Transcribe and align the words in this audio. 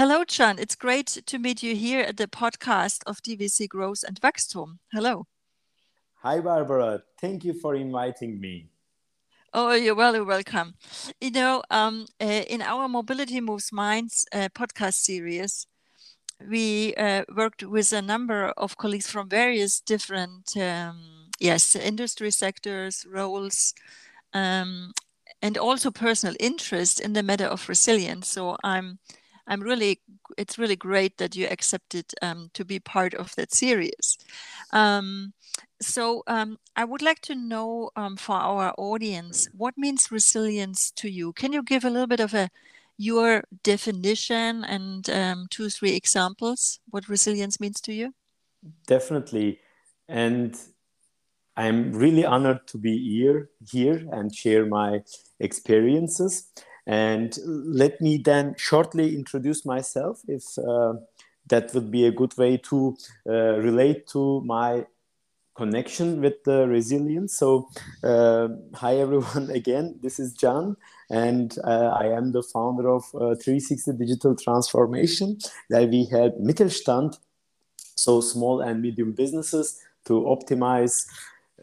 Hello, 0.00 0.24
Can. 0.24 0.58
It's 0.58 0.76
great 0.76 1.08
to 1.26 1.38
meet 1.38 1.62
you 1.62 1.76
here 1.76 2.00
at 2.00 2.16
the 2.16 2.26
podcast 2.26 3.02
of 3.06 3.22
DVC 3.22 3.68
Growth 3.68 4.02
and 4.02 4.18
Wachstum. 4.22 4.78
Hello. 4.94 5.26
Hi, 6.22 6.40
Barbara. 6.40 7.02
Thank 7.20 7.44
you 7.44 7.52
for 7.52 7.74
inviting 7.74 8.40
me. 8.40 8.70
Oh, 9.52 9.72
you're 9.72 9.94
very 9.94 10.22
welcome. 10.22 10.72
You 11.20 11.32
know, 11.32 11.62
um, 11.70 12.06
uh, 12.18 12.44
in 12.48 12.62
our 12.62 12.88
Mobility 12.88 13.42
Moves 13.42 13.72
Minds 13.72 14.24
uh, 14.32 14.48
podcast 14.54 14.94
series, 14.94 15.66
we 16.48 16.94
uh, 16.94 17.24
worked 17.36 17.62
with 17.62 17.92
a 17.92 18.00
number 18.00 18.54
of 18.56 18.78
colleagues 18.78 19.10
from 19.10 19.28
various 19.28 19.80
different, 19.80 20.56
um, 20.56 21.28
yes, 21.38 21.76
industry 21.76 22.30
sectors, 22.30 23.04
roles, 23.06 23.74
um, 24.32 24.94
and 25.42 25.58
also 25.58 25.90
personal 25.90 26.36
interest 26.40 27.00
in 27.00 27.12
the 27.12 27.22
matter 27.22 27.44
of 27.44 27.68
resilience. 27.68 28.28
So 28.28 28.56
I'm 28.64 28.98
I'm 29.50 29.60
really, 29.60 30.00
it's 30.38 30.58
really 30.58 30.76
great 30.76 31.18
that 31.18 31.34
you 31.36 31.46
accepted 31.48 32.06
um, 32.22 32.50
to 32.54 32.64
be 32.64 32.78
part 32.78 33.14
of 33.14 33.34
that 33.34 33.52
series. 33.52 34.16
Um, 34.72 35.32
so 35.82 36.22
um, 36.26 36.56
I 36.76 36.84
would 36.84 37.02
like 37.02 37.20
to 37.22 37.34
know 37.34 37.90
um, 37.96 38.16
for 38.16 38.36
our 38.36 38.72
audience, 38.78 39.48
what 39.52 39.74
means 39.76 40.12
resilience 40.12 40.92
to 40.92 41.10
you? 41.10 41.32
Can 41.32 41.52
you 41.52 41.62
give 41.62 41.84
a 41.84 41.90
little 41.90 42.06
bit 42.06 42.20
of 42.20 42.32
a 42.32 42.48
your 42.96 43.42
definition 43.62 44.62
and 44.64 45.08
um, 45.08 45.46
two, 45.50 45.70
three 45.70 45.96
examples 45.96 46.80
what 46.90 47.08
resilience 47.08 47.58
means 47.58 47.80
to 47.80 47.94
you? 47.94 48.12
Definitely, 48.86 49.58
and 50.06 50.54
I'm 51.56 51.92
really 51.92 52.26
honored 52.26 52.66
to 52.68 52.78
be 52.78 52.96
here 52.98 53.48
here 53.70 54.06
and 54.12 54.34
share 54.34 54.66
my 54.66 55.00
experiences. 55.38 56.52
And 56.86 57.36
let 57.44 58.00
me 58.00 58.18
then 58.18 58.54
shortly 58.56 59.14
introduce 59.14 59.64
myself, 59.64 60.20
if 60.26 60.58
uh, 60.58 60.94
that 61.48 61.74
would 61.74 61.90
be 61.90 62.06
a 62.06 62.12
good 62.12 62.36
way 62.36 62.56
to 62.56 62.96
uh, 63.28 63.58
relate 63.58 64.06
to 64.08 64.42
my 64.44 64.86
connection 65.54 66.20
with 66.20 66.42
the 66.44 66.66
resilience. 66.66 67.36
So, 67.36 67.68
uh, 68.02 68.48
hi 68.74 68.96
everyone 68.96 69.50
again. 69.60 69.98
This 70.02 70.18
is 70.18 70.32
Can, 70.34 70.76
and 71.10 71.56
uh, 71.64 71.88
I 72.00 72.06
am 72.16 72.32
the 72.32 72.42
founder 72.42 72.88
of 72.88 73.04
uh, 73.14 73.34
360 73.34 73.92
Digital 73.92 74.34
Transformation. 74.34 75.38
That 75.68 75.90
we 75.90 76.06
help 76.06 76.38
Mittelstand, 76.38 77.18
so 77.94 78.20
small 78.20 78.60
and 78.60 78.80
medium 78.80 79.12
businesses, 79.12 79.80
to 80.06 80.14
optimize, 80.22 81.06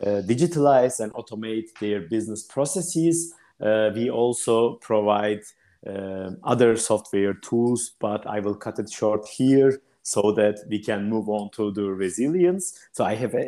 uh, 0.02 0.22
digitalize, 0.32 1.00
and 1.00 1.12
automate 1.14 1.70
their 1.80 2.02
business 2.02 2.44
processes 2.44 3.34
we 3.60 4.10
also 4.10 4.76
provide 4.76 5.42
uh, 5.88 6.32
other 6.44 6.76
software 6.76 7.34
tools, 7.34 7.92
but 8.00 8.26
I 8.28 8.40
will 8.40 8.56
cut 8.56 8.80
it 8.80 8.92
short 8.92 9.28
here 9.28 9.80
so 10.02 10.32
that 10.32 10.60
we 10.70 10.80
can 10.80 11.10
move 11.10 11.30
on 11.30 11.50
to 11.52 11.72
the 11.72 11.84
resilience. 11.84 12.78
So 12.94 13.06
I 13.06 13.16
have 13.16 13.34
uh, 13.34 13.40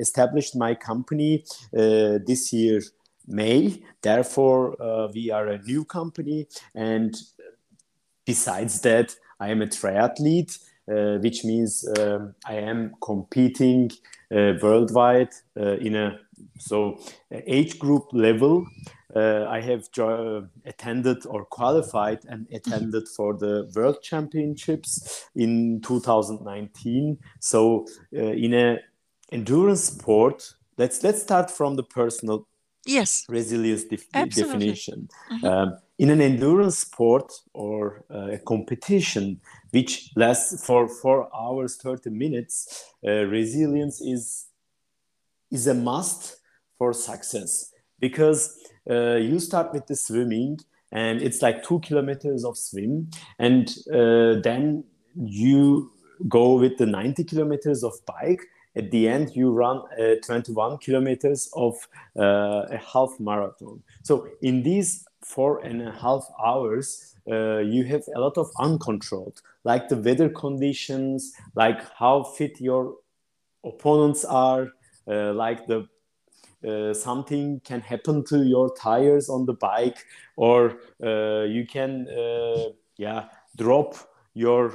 established 0.00 0.56
my 0.56 0.74
company 0.74 1.44
uh, 1.76 2.18
this 2.26 2.52
year, 2.52 2.80
May. 3.26 3.82
Therefore, 4.00 4.80
uh, 4.82 5.08
we 5.14 5.30
are 5.30 5.48
a 5.48 5.58
new 5.62 5.84
company. 5.84 6.46
And 6.74 7.14
besides 8.24 8.80
that, 8.80 9.14
I 9.38 9.50
am 9.50 9.62
a 9.62 9.66
triathlete, 9.66 10.58
uh, 10.90 11.18
which 11.18 11.44
means 11.44 11.86
um, 11.98 12.34
I 12.46 12.54
am 12.54 12.94
competing 13.00 13.90
worldwide 14.30 15.32
in 15.54 15.94
a 15.94 16.18
so 16.58 16.98
age 17.30 17.78
group 17.78 18.06
level 18.12 18.66
uh, 19.14 19.46
I 19.48 19.60
have 19.60 19.90
jo- 19.92 20.48
attended 20.64 21.26
or 21.26 21.44
qualified 21.44 22.20
and 22.28 22.46
attended 22.52 23.08
for 23.08 23.34
the 23.34 23.70
World 23.74 24.02
Championships 24.02 25.28
in 25.36 25.80
2019. 25.82 27.18
So 27.40 27.86
uh, 28.16 28.18
in 28.18 28.54
a 28.54 28.78
endurance 29.30 29.84
sport, 29.84 30.54
let's 30.78 31.02
let's 31.02 31.22
start 31.22 31.50
from 31.50 31.76
the 31.76 31.84
personal 31.84 32.46
yes 32.86 33.24
resilience 33.28 33.84
def- 33.84 34.10
definition. 34.10 35.08
Mm-hmm. 35.30 35.46
Um, 35.46 35.76
in 35.98 36.10
an 36.10 36.20
endurance 36.20 36.78
sport 36.78 37.32
or 37.52 38.04
uh, 38.12 38.32
a 38.32 38.38
competition 38.38 39.40
which 39.70 40.10
lasts 40.16 40.66
for 40.66 40.88
four 40.88 41.28
hours 41.34 41.76
30 41.76 42.10
minutes, 42.10 42.92
uh, 43.06 43.24
resilience 43.26 44.00
is 44.00 44.46
is 45.52 45.68
a 45.68 45.74
must 45.74 46.40
for 46.78 46.92
success 46.92 47.70
because 48.00 48.56
uh, 48.88 49.16
you 49.16 49.38
start 49.38 49.72
with 49.72 49.86
the 49.86 49.96
swimming 49.96 50.58
and 50.92 51.20
it's 51.22 51.42
like 51.42 51.64
two 51.64 51.80
kilometers 51.80 52.44
of 52.44 52.56
swim 52.56 53.10
and 53.38 53.76
uh, 53.92 54.40
then 54.42 54.84
you 55.16 55.90
go 56.28 56.54
with 56.54 56.76
the 56.78 56.86
90 56.86 57.24
kilometers 57.24 57.82
of 57.82 57.94
bike. 58.06 58.42
At 58.76 58.90
the 58.90 59.08
end 59.08 59.34
you 59.34 59.52
run 59.52 59.82
uh, 59.98 60.16
21 60.24 60.78
kilometers 60.78 61.48
of 61.54 61.74
uh, 62.18 62.66
a 62.70 62.78
half 62.78 63.10
marathon. 63.18 63.82
So 64.02 64.28
in 64.42 64.62
these 64.62 65.06
four 65.22 65.60
and 65.60 65.82
a 65.82 65.92
half 65.92 66.26
hours 66.44 67.14
uh, 67.30 67.58
you 67.58 67.84
have 67.84 68.02
a 68.14 68.20
lot 68.20 68.36
of 68.36 68.50
uncontrolled 68.58 69.40
like 69.64 69.88
the 69.88 69.96
weather 69.96 70.28
conditions 70.28 71.32
like 71.54 71.80
how 71.96 72.22
fit 72.22 72.60
your 72.60 72.96
opponents 73.64 74.24
are 74.24 74.68
uh, 75.08 75.32
like 75.32 75.66
the 75.66 75.88
uh, 76.66 76.94
something 76.94 77.60
can 77.64 77.80
happen 77.80 78.24
to 78.24 78.44
your 78.44 78.74
tires 78.74 79.28
on 79.28 79.46
the 79.46 79.52
bike 79.52 80.04
or 80.36 80.78
uh, 81.02 81.42
you 81.42 81.66
can 81.66 82.08
uh, 82.08 82.70
yeah 82.96 83.24
drop 83.56 83.94
your 84.34 84.72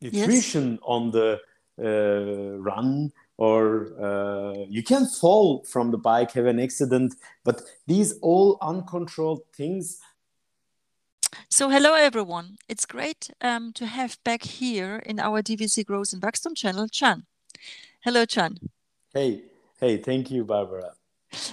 nutrition 0.00 0.72
yes. 0.72 0.80
on 0.82 1.10
the 1.10 1.40
uh, 1.82 2.58
run 2.58 3.12
or 3.36 3.92
uh, 4.02 4.64
you 4.68 4.82
can 4.82 5.06
fall 5.06 5.62
from 5.64 5.90
the 5.90 5.98
bike 5.98 6.32
have 6.32 6.46
an 6.46 6.58
accident 6.58 7.14
but 7.44 7.62
these 7.86 8.18
all 8.22 8.58
uncontrolled 8.62 9.42
things 9.54 10.00
so 11.50 11.68
hello 11.68 11.94
everyone. 11.94 12.56
It's 12.68 12.86
great 12.86 13.30
um, 13.40 13.72
to 13.74 13.86
have 13.86 14.18
back 14.24 14.42
here 14.42 14.96
in 15.06 15.18
our 15.20 15.42
dvc 15.42 15.84
growth 15.84 16.12
and 16.12 16.22
Wachstum 16.22 16.56
channel 16.56 16.86
Can. 16.88 17.24
Hello 18.02 18.26
Can 18.26 18.58
Hey, 19.16 19.44
hey, 19.80 19.96
thank 19.96 20.30
you, 20.30 20.44
Barbara. 20.44 20.92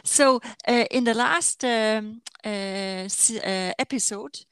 So, 0.04 0.42
uh, 0.68 0.86
in 0.92 1.06
the 1.06 1.14
last 1.14 1.64
um, 1.64 2.22
uh, 2.46 3.08
uh, 3.08 3.74
episode, 3.80 4.46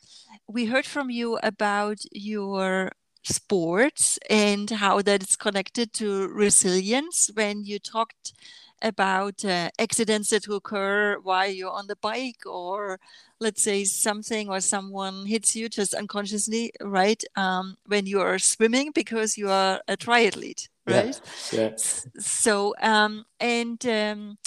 we 0.48 0.66
heard 0.66 0.86
from 0.86 1.10
you 1.10 1.38
about 1.44 2.00
your 2.12 2.92
sports 3.24 4.18
and 4.30 4.70
how 4.70 5.02
that 5.02 5.24
is 5.24 5.36
connected 5.36 5.94
to 5.94 6.28
resilience 6.30 7.30
when 7.34 7.66
you 7.66 7.80
talked 7.80 8.34
about 8.82 9.46
uh, 9.46 9.70
accidents 9.78 10.30
that 10.30 10.48
occur 10.48 11.20
while 11.22 11.50
you're 11.50 11.72
on 11.72 11.88
the 11.88 11.98
bike 11.98 12.46
or 12.46 13.00
let's 13.40 13.62
say 13.62 13.84
something 13.84 14.50
or 14.50 14.62
someone 14.62 15.26
hits 15.28 15.56
you 15.56 15.70
just 15.70 15.94
unconsciously 15.94 16.72
right 16.82 17.24
um, 17.36 17.78
when 17.86 18.08
you 18.08 18.22
are 18.22 18.40
swimming 18.40 18.92
because 18.96 19.38
you 19.38 19.50
are 19.50 19.82
a 19.88 19.98
triathlete 19.98 20.71
right 20.88 21.22
yeah, 21.52 21.60
yeah. 21.60 21.76
so 22.20 22.74
um, 22.82 23.26
and 23.40 23.86
um, 23.86 24.38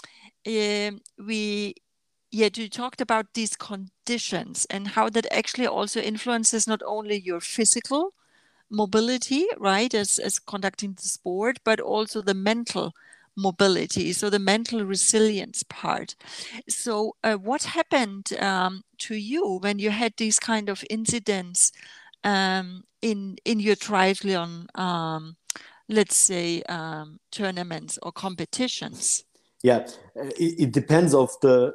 uh, 0.47 0.91
we 1.19 1.75
yet 2.31 2.59
you 2.59 2.69
talked 2.69 3.01
about 3.01 3.27
these 3.35 3.57
conditions 3.57 4.67
and 4.71 4.89
how 4.89 5.09
that 5.09 5.27
actually 5.33 5.67
also 5.67 6.01
influences 6.01 6.67
not 6.67 6.83
only 6.85 7.21
your 7.21 7.41
physical 7.41 8.13
mobility 8.71 9.47
right 9.59 9.95
as, 9.95 10.19
as 10.19 10.39
conducting 10.39 10.95
the 10.95 11.03
sport 11.03 11.59
but 11.65 11.79
also 11.79 12.21
the 12.21 12.35
mental 12.35 12.93
mobility, 13.37 14.13
so 14.13 14.31
the 14.31 14.39
mental 14.39 14.85
resilience 14.85 15.63
part. 15.65 16.15
So, 16.69 17.17
uh, 17.25 17.35
what 17.35 17.65
happened 17.65 18.33
um, 18.41 18.83
to 18.99 19.15
you 19.15 19.59
when 19.61 19.79
you 19.79 19.91
had 19.91 20.15
these 20.17 20.39
kind 20.39 20.69
of 20.69 20.85
incidents 20.91 21.73
um, 22.23 22.85
in 23.03 23.37
in 23.45 23.61
your 23.61 23.77
triathlon, 23.77 24.67
um, 24.79 25.37
let's 25.89 26.17
say, 26.17 26.63
um, 26.63 27.19
tournaments 27.31 27.99
or 28.03 28.13
competitions? 28.13 29.25
Yeah, 29.63 29.87
it, 30.15 30.61
it, 30.65 30.73
depends 30.73 31.15
of 31.15 31.31
the 31.41 31.73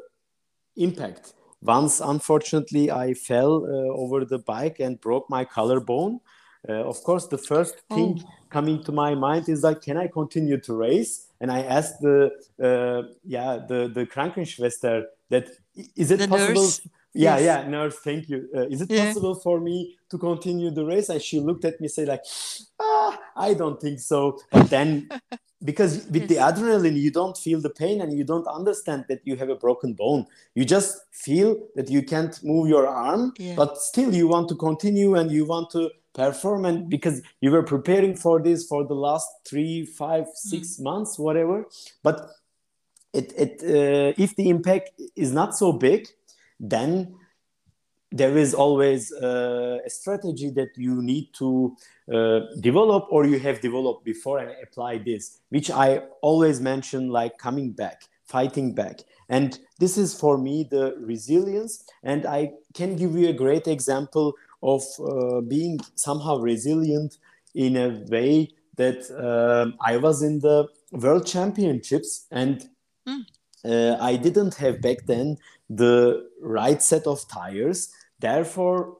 impact. 0.77 1.33
Once, 1.61 1.99
unfortunately, 1.99 2.91
I 2.91 3.13
fell 3.13 3.65
uh, 3.65 3.93
over 4.03 4.25
the 4.25 4.39
bike 4.39 4.79
and 4.79 4.99
broke 4.99 5.29
my 5.29 5.43
collarbone. 5.43 6.19
Uh, 6.67 6.73
of 6.73 7.01
course, 7.03 7.27
the 7.27 7.37
first 7.37 7.75
thing 7.91 8.21
oh. 8.23 8.29
coming 8.49 8.83
to 8.83 8.91
my 8.91 9.15
mind 9.15 9.49
is 9.49 9.63
like, 9.63 9.81
can 9.81 9.97
I 9.97 10.07
continue 10.07 10.59
to 10.61 10.73
race? 10.75 11.29
and 11.41 11.51
I 11.51 11.61
asked 11.61 12.01
the 12.01 12.31
uh, 12.61 13.13
yeah 13.23 13.59
the 13.67 13.87
the 13.93 14.05
Krankenschwester 14.05 15.05
that 15.29 15.47
is 15.95 16.11
it 16.11 16.19
the 16.19 16.27
possible 16.27 16.61
nurse. 16.63 16.81
yeah 17.13 17.37
Yes. 17.37 17.43
yeah 17.43 17.67
nurse 17.67 17.97
thank 18.03 18.29
you 18.29 18.49
uh, 18.55 18.67
is 18.67 18.81
it 18.81 18.89
Yeah. 18.91 19.05
possible 19.05 19.35
for 19.35 19.59
me 19.59 19.97
to 20.11 20.17
continue 20.17 20.71
the 20.71 20.85
race 20.85 21.09
and 21.09 21.21
she 21.21 21.39
looked 21.39 21.65
at 21.65 21.79
me 21.81 21.87
say 21.87 22.05
like 22.05 22.23
ah 22.79 23.17
i 23.47 23.53
don't 23.61 23.79
think 23.85 23.99
so. 23.99 24.19
But 24.55 24.69
then 24.75 24.89
because 25.69 25.93
with 26.13 26.25
the 26.31 26.37
adrenaline 26.47 26.97
you 27.05 27.11
don't 27.19 27.37
feel 27.45 27.59
the 27.67 27.73
pain 27.83 27.97
and 28.03 28.09
you 28.17 28.23
don't 28.31 28.47
understand 28.59 29.01
that 29.09 29.21
you 29.27 29.35
have 29.41 29.49
a 29.55 29.59
broken 29.65 29.91
bone. 30.01 30.21
You 30.57 30.63
just 30.77 30.91
feel 31.25 31.49
that 31.77 31.87
you 31.95 32.01
can't 32.13 32.35
move 32.51 32.65
your 32.75 32.85
arm 32.87 33.23
Yeah. 33.37 33.55
but 33.61 33.71
still 33.91 34.11
you 34.19 34.27
want 34.35 34.47
to 34.51 34.55
continue 34.67 35.11
and 35.19 35.27
you 35.37 35.43
want 35.53 35.67
to 35.77 35.81
perform. 36.21 36.61
And 36.69 36.77
because 36.95 37.17
you 37.43 37.49
were 37.55 37.65
preparing 37.75 38.13
for 38.25 38.35
this 38.47 38.59
for 38.71 38.81
the 38.91 38.99
last 39.07 39.27
three 39.49 39.75
five 40.01 40.25
six 40.51 40.61
Mm. 40.77 40.83
months 40.89 41.11
whatever. 41.25 41.57
But 42.07 42.17
it, 43.19 43.27
it 43.43 43.53
uh, 43.77 44.09
if 44.25 44.29
the 44.39 44.47
impact 44.55 44.87
is 45.23 45.31
not 45.39 45.49
so 45.61 45.67
big 45.87 46.01
then 46.75 46.91
there 48.11 48.37
is 48.37 48.53
always 48.53 49.11
uh, 49.13 49.77
a 49.85 49.89
strategy 49.89 50.49
that 50.49 50.69
you 50.75 51.01
need 51.01 51.31
to 51.33 51.75
uh, 52.11 52.39
develop 52.59 53.05
or 53.09 53.25
you 53.25 53.39
have 53.39 53.61
developed 53.61 54.03
before 54.03 54.39
and 54.39 54.51
apply 54.63 54.97
this 54.97 55.39
which 55.49 55.69
i 55.69 55.99
always 56.21 56.59
mention 56.59 57.09
like 57.09 57.37
coming 57.37 57.71
back 57.71 58.03
fighting 58.25 58.73
back 58.73 58.99
and 59.29 59.59
this 59.79 59.97
is 59.97 60.19
for 60.19 60.37
me 60.37 60.67
the 60.69 60.95
resilience 60.99 61.83
and 62.03 62.25
i 62.25 62.51
can 62.73 62.95
give 62.95 63.15
you 63.15 63.29
a 63.29 63.33
great 63.33 63.67
example 63.67 64.33
of 64.63 64.83
uh, 64.99 65.41
being 65.41 65.79
somehow 65.95 66.37
resilient 66.37 67.17
in 67.55 67.77
a 67.77 67.89
way 68.09 68.49
that 68.75 68.99
um, 69.21 69.75
i 69.81 69.97
was 69.97 70.23
in 70.23 70.39
the 70.39 70.67
world 70.91 71.25
championships 71.25 72.25
and 72.31 72.69
Mm. 73.07 73.25
Uh, 73.65 73.95
i 73.99 74.15
didn't 74.15 74.55
have 74.55 74.81
back 74.81 75.05
then 75.05 75.37
the 75.69 76.27
right 76.41 76.81
set 76.81 77.05
of 77.05 77.27
tires. 77.27 77.89
Therefore 78.19 78.97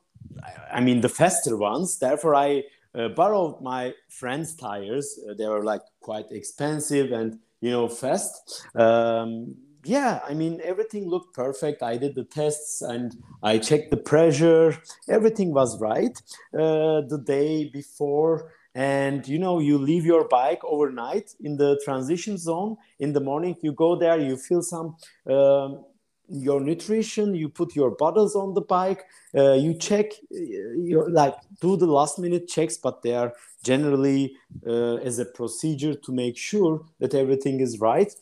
I- 0.72 0.82
mean 0.82 1.02
the 1.02 1.10
faster 1.10 1.58
ones. 1.58 1.98
Therefore 2.00 2.36
i 2.36 2.64
uh, 2.96 3.10
borrowed 3.10 3.62
my 3.62 3.94
friend's 4.10 4.56
tires. 4.56 5.20
Uh, 5.28 5.34
they 5.34 5.48
were 5.48 5.64
like 5.64 5.82
quite 6.02 6.32
expensive 6.32 7.12
and 7.12 7.40
you 7.62 7.72
know 7.72 7.88
fast. 7.88 8.66
Um, 8.76 9.56
yeah 9.86 10.20
i 10.28 10.34
mean 10.34 10.60
everything 10.64 11.08
looked 11.08 11.34
perfect. 11.34 11.82
I 11.82 11.96
did 11.98 12.14
the 12.16 12.26
tests 12.26 12.82
and 12.82 13.16
i 13.42 13.58
checked 13.58 13.92
the 13.92 13.98
pressure. 13.98 14.76
Everything 15.08 15.54
was 15.54 15.80
right. 15.80 16.16
Uh, 16.54 17.02
the 17.14 17.22
day 17.26 17.70
before 17.70 18.52
and 18.76 19.28
you 19.28 19.40
know 19.40 19.60
you 19.60 19.78
leave 19.78 20.06
your 20.06 20.28
bike 20.28 20.62
overnight 20.64 21.36
in 21.42 21.58
the 21.58 21.80
transition 21.84 22.38
zone. 22.38 22.78
In 23.00 23.14
the 23.14 23.20
morning 23.20 23.56
you 23.62 23.72
go 23.74 23.96
there 23.96 24.20
you 24.20 24.38
feel 24.38 24.62
some 24.62 24.96
um, 25.30 25.84
your 26.30 26.62
nutrition 26.62 27.34
you 27.34 27.50
put 27.50 27.76
your 27.76 27.92
bottles 27.92 28.36
on 28.36 28.54
the 28.54 28.62
bike 28.62 29.04
uh, 29.36 29.54
you 29.54 29.74
check 29.74 30.12
uh, 30.32 30.38
your 30.78 31.10
like 31.10 31.36
do 31.60 31.76
the 31.76 31.88
last 31.88 32.20
minute 32.20 32.48
checks 32.48 32.78
but 32.78 33.02
they 33.02 33.16
are 33.16 33.34
generally 33.64 34.36
uh, 34.68 34.96
as 34.98 35.18
a 35.18 35.26
procedure 35.26 35.96
to 35.96 36.12
make 36.12 36.38
sure 36.38 36.86
that 37.00 37.16
everything 37.16 37.60
is 37.60 37.80
right. 37.80 38.14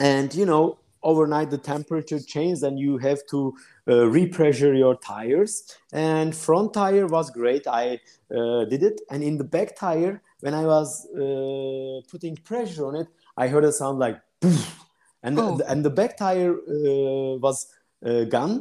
And 0.00 0.34
you 0.34 0.46
know 0.46 0.78
overnight 1.04 1.50
the 1.50 1.58
temperature 1.58 2.18
changed 2.18 2.62
and 2.62 2.78
you 2.78 2.98
have 2.98 3.20
to 3.30 3.54
uh, 3.86 3.92
repressure 4.18 4.76
your 4.76 4.96
tires 4.96 5.52
and 5.92 6.34
front 6.34 6.72
tire 6.74 7.06
was 7.06 7.30
great 7.30 7.64
i 7.68 7.98
uh, 8.36 8.64
did 8.72 8.82
it 8.82 9.00
and 9.10 9.22
in 9.22 9.36
the 9.38 9.44
back 9.56 9.76
tire 9.76 10.20
when 10.40 10.54
i 10.54 10.64
was 10.74 11.06
uh, 11.22 12.00
putting 12.10 12.34
pressure 12.50 12.86
on 12.86 12.94
it 12.96 13.08
i 13.36 13.46
heard 13.48 13.64
a 13.64 13.72
sound 13.72 13.98
like 13.98 14.16
"Poof," 14.40 14.80
and, 15.22 15.38
Oh. 15.38 15.56
the, 15.58 15.64
and 15.70 15.84
the 15.84 15.90
back 16.00 16.16
tire 16.16 16.52
uh, 16.54 17.36
was 17.46 17.66
uh, 18.04 18.24
gone 18.24 18.56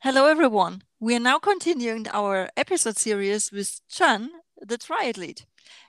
Hello, 0.00 0.26
everyone. 0.26 0.82
We 1.00 1.16
are 1.16 1.24
now 1.32 1.40
continuing 1.40 2.06
our 2.12 2.48
episode 2.56 2.96
series 2.98 3.50
with 3.50 3.80
Can, 3.92 4.30
the 4.70 4.78
triathlete. 4.78 5.42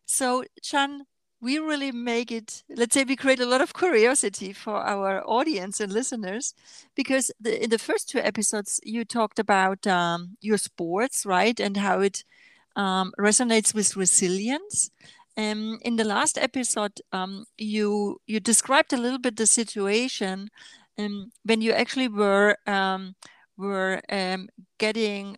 So, 0.08 0.46
Can, 0.68 1.06
we 1.42 1.58
really 1.58 1.92
make 1.92 2.32
it, 2.32 2.64
let's 2.70 2.94
say, 2.94 3.04
we 3.04 3.16
create 3.16 3.40
a 3.40 3.46
lot 3.46 3.62
of 3.62 3.74
curiosity 3.74 4.52
for 4.54 4.76
our 4.76 5.24
audience 5.26 5.80
and 5.80 5.92
listeners 5.92 6.54
because 6.96 7.32
the, 7.40 7.64
in 7.64 7.70
the 7.70 7.80
first 7.80 8.10
two 8.10 8.20
episodes, 8.20 8.80
you 8.84 9.06
talked 9.06 9.40
about 9.40 9.88
um, 9.88 10.38
your 10.42 10.58
sports, 10.58 11.26
right? 11.26 11.60
And 11.60 11.78
how 11.78 12.02
it 12.02 12.24
um, 12.76 13.14
resonates 13.20 13.74
with 13.74 13.96
resilience. 13.96 14.92
Um, 15.38 15.80
in 15.84 15.96
the 15.96 16.04
last 16.04 16.38
episode, 16.38 17.00
um, 17.14 17.46
you 17.58 18.20
you 18.28 18.42
described 18.42 18.92
a 18.92 18.98
little 18.98 19.20
bit 19.20 19.38
the 19.38 19.48
situation 19.48 20.50
um, 20.98 21.32
when 21.46 21.62
you 21.62 21.72
actually 21.72 22.10
were 22.10 22.58
um, 22.68 23.16
were 23.58 24.02
getting 24.78 25.38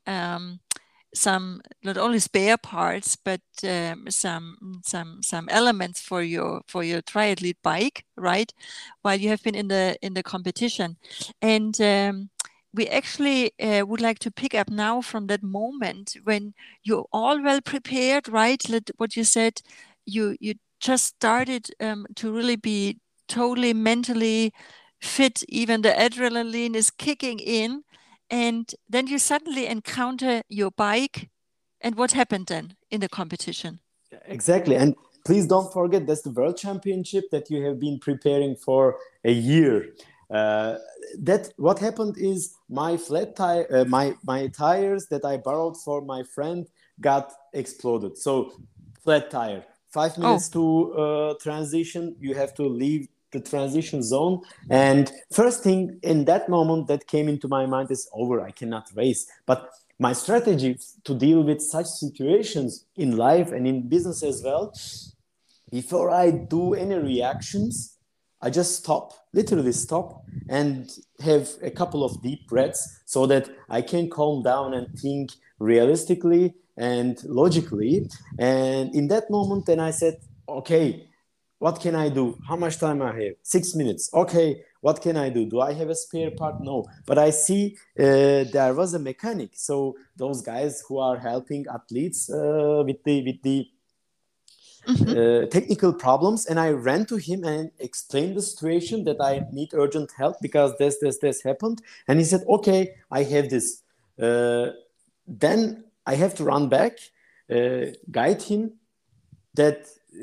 some 1.14 1.62
not 1.84 1.98
only 1.98 2.20
spare 2.20 2.58
parts 2.58 3.16
but 3.16 3.42
um, 3.64 4.06
some 4.10 4.82
some 4.86 5.22
some 5.24 5.50
elements 5.50 6.02
for 6.02 6.22
your 6.24 6.62
for 6.68 6.84
your 6.84 7.02
triathlete 7.02 7.58
bike, 7.64 8.06
right? 8.18 8.54
While 9.02 9.18
you 9.20 9.30
have 9.30 9.44
been 9.44 9.56
in 9.56 9.68
the 9.68 9.98
in 10.02 10.14
the 10.14 10.24
competition, 10.24 10.98
and 11.42 11.80
um, 11.82 12.30
we 12.74 12.88
actually 12.88 13.52
uh, 13.60 13.86
would 13.86 14.02
like 14.02 14.20
to 14.20 14.32
pick 14.32 14.56
up 14.56 14.70
now 14.70 15.02
from 15.02 15.28
that 15.28 15.44
moment 15.44 16.16
when 16.24 16.54
you're 16.84 17.06
all 17.12 17.42
well 17.42 17.62
prepared, 17.62 18.30
right? 18.30 18.64
What 18.98 19.16
you 19.16 19.24
said, 19.24 19.62
you 20.06 20.38
you 20.40 20.56
just 20.80 21.06
started 21.06 21.68
um, 21.80 22.08
to 22.16 22.32
really 22.34 22.56
be 22.56 23.00
totally 23.28 23.74
mentally 23.74 24.54
fit. 25.02 25.44
Even 25.50 25.82
the 25.82 25.90
adrenaline 25.92 26.76
is 26.76 26.92
kicking 26.92 27.40
in, 27.40 27.84
and 28.32 28.74
then 28.90 29.08
you 29.08 29.20
suddenly 29.20 29.68
encounter 29.68 30.42
your 30.50 30.72
bike. 30.72 31.30
And 31.82 31.96
what 31.96 32.14
happened 32.14 32.48
then 32.48 32.76
in 32.90 33.02
the 33.02 33.10
competition? 33.10 33.82
Exactly. 34.26 34.76
And 34.76 34.96
please 35.26 35.46
don't 35.46 35.72
forget 35.74 36.08
that's 36.08 36.22
the 36.22 36.32
world 36.32 36.58
championship 36.58 37.26
that 37.32 37.50
you 37.50 37.64
have 37.66 37.80
been 37.80 38.00
preparing 38.00 38.56
for 38.56 38.98
a 39.26 39.32
year. 39.32 39.94
Uh, 40.30 40.78
that 41.20 41.52
what 41.58 41.78
happened 41.80 42.16
is 42.18 42.56
my 42.70 42.96
flat 42.96 43.36
tire, 43.36 43.68
uh, 43.70 43.84
my 43.86 44.16
my 44.24 44.48
tires 44.48 45.08
that 45.08 45.26
I 45.26 45.36
borrowed 45.38 45.76
for 45.76 46.02
my 46.02 46.24
friend 46.24 46.68
got 47.02 47.34
exploded. 47.54 48.18
So 48.18 48.54
flat 49.04 49.30
tire. 49.30 49.66
Five 49.90 50.18
minutes 50.18 50.48
to 50.50 50.94
uh, 50.94 51.34
transition. 51.42 52.16
You 52.20 52.34
have 52.36 52.54
to 52.56 52.64
leave 52.64 53.10
the 53.32 53.40
transition 53.40 54.04
zone. 54.04 54.42
And 54.70 55.12
first 55.32 55.64
thing 55.64 56.00
in 56.04 56.26
that 56.26 56.50
moment 56.50 56.88
that 56.88 57.08
came 57.08 57.28
into 57.30 57.48
my 57.48 57.66
mind 57.66 57.92
is 57.92 58.10
over. 58.14 58.42
I 58.42 58.52
cannot 58.52 58.90
race. 58.96 59.28
But 59.46 59.70
my 60.02 60.14
strategy 60.14 60.80
to 61.04 61.14
deal 61.14 61.44
with 61.44 61.62
such 61.62 61.86
situations 61.86 62.86
in 62.96 63.18
life 63.18 63.52
and 63.52 63.68
in 63.68 63.88
business 63.88 64.24
as 64.24 64.42
well 64.44 64.74
before 65.72 66.10
i 66.10 66.32
do 66.32 66.74
any 66.74 66.96
reactions 66.96 67.98
i 68.42 68.50
just 68.50 68.76
stop 68.78 69.14
literally 69.32 69.72
stop 69.72 70.24
and 70.50 70.90
have 71.24 71.48
a 71.62 71.70
couple 71.70 72.04
of 72.04 72.20
deep 72.24 72.48
breaths 72.48 72.82
so 73.06 73.28
that 73.28 73.48
i 73.70 73.80
can 73.80 74.10
calm 74.10 74.42
down 74.42 74.74
and 74.74 74.88
think 75.00 75.30
realistically 75.60 76.56
and 76.78 77.24
logically 77.26 78.10
and 78.40 78.96
in 78.96 79.08
that 79.08 79.30
moment 79.30 79.68
then 79.68 79.80
i 79.80 79.92
said 79.92 80.18
okay 80.50 81.08
what 81.62 81.80
can 81.80 81.96
i 81.96 82.10
do? 82.10 82.26
How 82.48 82.56
much 82.56 82.76
time 82.80 83.02
i 83.02 83.14
have? 83.22 83.36
Six 83.44 83.76
minutes. 83.76 84.10
Okay 84.14 84.64
what 84.82 85.00
can 85.02 85.16
i 85.16 85.30
do? 85.30 85.46
Do 85.46 85.62
i 85.62 85.74
have 85.74 85.90
a 85.90 85.96
spare 85.96 86.32
part? 86.32 86.56
No. 86.62 86.86
But 87.06 87.18
i 87.18 87.30
see 87.30 87.78
uh, 88.00 88.44
there 88.56 88.74
was 88.74 88.94
a 88.94 89.00
mechanic. 89.00 89.52
So 89.54 89.96
those 90.18 90.42
guys 90.42 90.84
who 90.88 90.98
are 90.98 91.18
helping 91.18 91.66
athletes 91.74 92.30
uh, 92.30 92.84
with 92.86 93.04
the 93.04 93.24
with 93.28 93.42
the 93.44 93.58
uh, 94.90 95.46
technical 95.56 95.94
problems 95.94 96.48
and 96.48 96.60
i 96.60 96.70
ran 96.72 97.06
to 97.06 97.16
him 97.16 97.44
and 97.44 97.70
explained 97.78 98.36
the 98.36 98.42
situation 98.42 99.04
that 99.04 99.20
i 99.22 99.34
need 99.52 99.70
urgent 99.76 100.10
help 100.18 100.36
because 100.42 100.72
this 100.80 100.98
this 100.98 101.20
this 101.20 101.44
happened. 101.44 101.82
And 102.08 102.18
he 102.20 102.26
said 102.26 102.44
okay 102.58 102.82
i 103.12 103.22
have 103.34 103.50
this. 103.50 103.84
Uh, 104.20 104.72
then 105.28 105.84
i 106.08 106.16
have 106.16 106.34
to 106.38 106.44
run 106.44 106.70
back 106.70 106.94
uh, 107.56 107.86
guide 108.10 108.42
him 108.42 108.62
that 109.54 109.78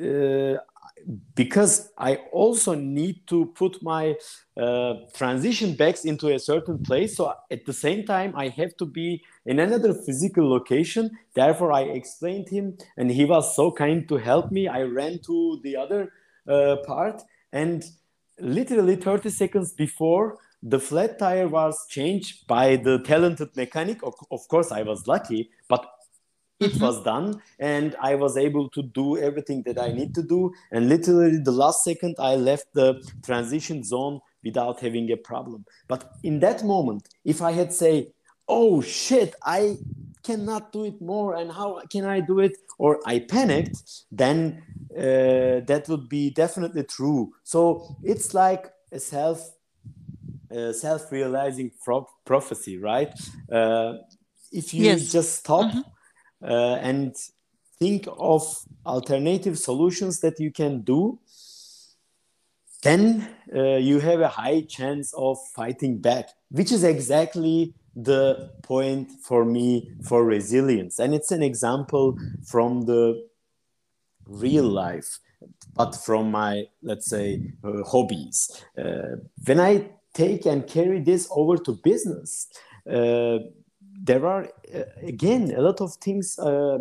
uh, 0.06 0.56
because 1.34 1.90
I 1.96 2.16
also 2.32 2.74
need 2.74 3.26
to 3.28 3.46
put 3.54 3.82
my 3.82 4.16
uh, 4.56 4.94
transition 5.14 5.74
bags 5.74 6.04
into 6.04 6.28
a 6.28 6.38
certain 6.38 6.78
place. 6.82 7.16
So 7.16 7.34
at 7.50 7.64
the 7.66 7.72
same 7.72 8.04
time, 8.04 8.34
I 8.36 8.48
have 8.48 8.76
to 8.78 8.86
be 8.86 9.22
in 9.46 9.58
another 9.58 9.94
physical 9.94 10.48
location. 10.48 11.10
Therefore, 11.34 11.72
I 11.72 11.82
explained 11.82 12.48
him, 12.48 12.76
and 12.96 13.10
he 13.10 13.24
was 13.24 13.54
so 13.54 13.70
kind 13.70 14.08
to 14.08 14.16
help 14.16 14.50
me. 14.50 14.68
I 14.68 14.82
ran 14.82 15.20
to 15.26 15.60
the 15.62 15.76
other 15.76 16.12
uh, 16.46 16.76
part, 16.86 17.22
and 17.52 17.84
literally 18.40 18.96
30 18.96 19.30
seconds 19.30 19.72
before 19.72 20.38
the 20.62 20.80
flat 20.80 21.18
tire 21.18 21.48
was 21.48 21.86
changed 21.88 22.46
by 22.46 22.76
the 22.76 22.98
talented 23.00 23.56
mechanic. 23.56 24.02
Of, 24.02 24.14
of 24.30 24.46
course, 24.48 24.72
I 24.72 24.82
was 24.82 25.06
lucky, 25.06 25.50
but 25.68 25.86
it 26.60 26.72
Mhm. 26.72 26.80
was 26.80 27.02
done 27.02 27.40
and 27.58 27.96
i 28.00 28.14
was 28.14 28.36
able 28.36 28.68
to 28.68 28.82
do 28.82 29.16
everything 29.18 29.62
that 29.62 29.78
i 29.78 29.90
need 29.92 30.14
to 30.14 30.22
do 30.22 30.52
and 30.72 30.88
literally 30.88 31.38
the 31.38 31.52
last 31.52 31.84
second 31.84 32.14
i 32.18 32.34
left 32.34 32.66
the 32.74 32.88
transition 33.22 33.82
zone 33.84 34.20
without 34.42 34.80
having 34.80 35.10
a 35.12 35.16
problem 35.16 35.64
but 35.88 36.12
in 36.22 36.40
that 36.40 36.64
moment 36.64 37.08
if 37.24 37.40
i 37.42 37.52
had 37.52 37.72
say 37.72 38.08
oh 38.48 38.80
shit 38.80 39.34
i 39.44 39.76
cannot 40.22 40.72
do 40.72 40.84
it 40.84 41.00
more 41.00 41.36
and 41.36 41.52
how 41.52 41.80
can 41.92 42.04
i 42.04 42.20
do 42.20 42.40
it 42.40 42.56
or 42.78 42.98
i 43.06 43.18
panicked 43.18 43.82
then 44.10 44.62
uh, 44.96 45.60
that 45.70 45.84
would 45.88 46.08
be 46.08 46.30
definitely 46.30 46.82
true 46.82 47.32
so 47.44 47.96
it's 48.02 48.34
like 48.34 48.72
a 48.92 48.98
self 48.98 49.38
uh, 50.50 50.72
self-realizing 50.72 51.70
pro- 51.84 52.08
prophecy 52.24 52.78
right 52.78 53.12
uh, 53.52 53.92
if 54.50 54.72
you 54.74 54.84
yes. 54.84 55.12
just 55.12 55.36
stop 55.36 55.66
mm-hmm. 55.66 55.80
Uh, 56.42 56.78
and 56.80 57.16
think 57.78 58.06
of 58.18 58.42
alternative 58.86 59.58
solutions 59.58 60.20
that 60.20 60.38
you 60.38 60.50
can 60.50 60.82
do. 60.82 61.18
Then 62.82 63.28
uh, 63.54 63.76
you 63.76 63.98
have 64.00 64.20
a 64.20 64.28
high 64.28 64.60
chance 64.62 65.12
of 65.14 65.38
fighting 65.54 65.98
back 65.98 66.30
which 66.50 66.72
is 66.72 66.84
exactly 66.84 67.74
the 67.94 68.50
point 68.62 69.10
for 69.22 69.44
me 69.44 69.92
for 70.02 70.24
resilience. 70.24 70.98
And 70.98 71.14
it's 71.14 71.30
an 71.30 71.42
example 71.42 72.16
from 72.46 72.82
the 72.86 73.26
real 74.26 74.64
life 74.64 75.18
but 75.74 75.94
from 75.94 76.30
my 76.30 76.64
let's 76.82 77.08
say 77.08 77.40
uh, 77.64 77.82
hobbies. 77.84 78.64
Uh, 78.76 79.16
when 79.46 79.60
i 79.60 79.88
take 80.12 80.44
and 80.46 80.66
carry 80.66 81.00
this 81.00 81.28
over 81.30 81.56
to 81.56 81.72
business 81.84 82.48
uh, 82.90 83.38
there 84.04 84.26
are 84.26 84.48
uh, 84.74 84.82
again 85.02 85.52
a 85.56 85.60
lot 85.60 85.80
of 85.80 85.94
things 85.94 86.38
uh, 86.38 86.78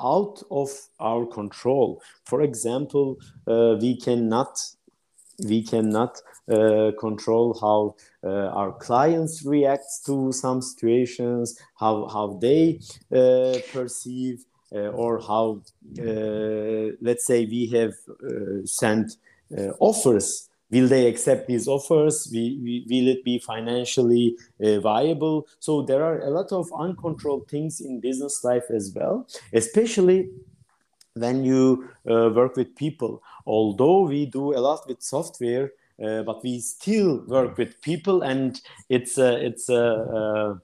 out 0.00 0.42
of 0.50 0.68
our 1.00 1.24
control 1.26 2.02
for 2.24 2.42
example 2.42 3.16
we 3.80 3.96
cannot 3.96 4.58
we 5.44 5.62
cannot 5.62 6.20
uh, 6.50 6.92
control 6.98 7.58
how 7.60 7.94
uh, 8.24 8.48
our 8.48 8.72
clients 8.72 9.44
react 9.44 9.84
to 10.06 10.32
some 10.32 10.62
situations, 10.62 11.58
how 11.78 12.06
how 12.08 12.38
they 12.40 12.80
uh, 13.12 13.58
perceive, 13.72 14.44
uh, 14.74 14.88
or 14.90 15.20
how 15.20 15.60
uh, 16.00 16.92
let's 17.00 17.26
say 17.26 17.44
we 17.46 17.66
have 17.68 17.92
uh, 18.24 18.64
sent 18.64 19.16
offers. 19.78 20.45
Will 20.70 20.88
they 20.88 21.06
accept 21.06 21.46
these 21.46 21.68
offers? 21.68 22.28
Will, 22.32 23.08
it 23.08 23.24
be 23.24 23.38
financially 23.38 24.36
viable? 24.60 25.46
So 25.60 25.82
there 25.82 26.02
are 26.02 26.20
a 26.20 26.30
lot 26.30 26.50
of 26.52 26.70
uncontrolled 26.76 27.48
things 27.48 27.80
in 27.80 28.00
business 28.00 28.42
life 28.42 28.64
as 28.70 28.92
well, 28.94 29.28
especially 29.52 30.28
when 31.14 31.44
you 31.44 31.88
uh, 32.10 32.30
work 32.34 32.56
with 32.56 32.74
people. 32.76 33.22
Although 33.46 34.02
we 34.02 34.26
do 34.26 34.54
a 34.54 34.60
lot 34.60 34.86
with 34.86 35.02
software, 35.02 35.72
uh, 36.04 36.22
but 36.22 36.42
we 36.42 36.60
still 36.60 37.24
work 37.26 37.56
with 37.56 37.80
people, 37.80 38.22
and 38.22 38.60
it's 38.88 39.16
a, 39.16 39.44
it's 39.44 39.68
a, 39.68 39.74
a 39.74 40.60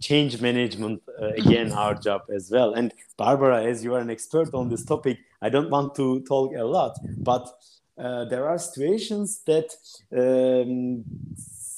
change 0.00 0.40
management 0.42 1.02
uh, 1.20 1.28
again 1.28 1.72
our 1.72 1.94
job 1.94 2.22
as 2.34 2.50
well. 2.50 2.74
And 2.74 2.92
Barbara, 3.16 3.64
as 3.64 3.82
you 3.82 3.94
are 3.94 4.00
an 4.00 4.10
expert 4.10 4.52
on 4.52 4.68
this 4.68 4.84
topic, 4.84 5.18
I 5.40 5.48
don't 5.48 5.70
want 5.70 5.94
to 5.94 6.20
talk 6.22 6.54
a 6.54 6.64
lot, 6.64 6.98
but 7.16 7.46
uh, 7.46 7.50
there 7.96 8.48
are 8.48 8.58
situations 8.58 9.42
that 9.46 9.70
um, 10.16 11.04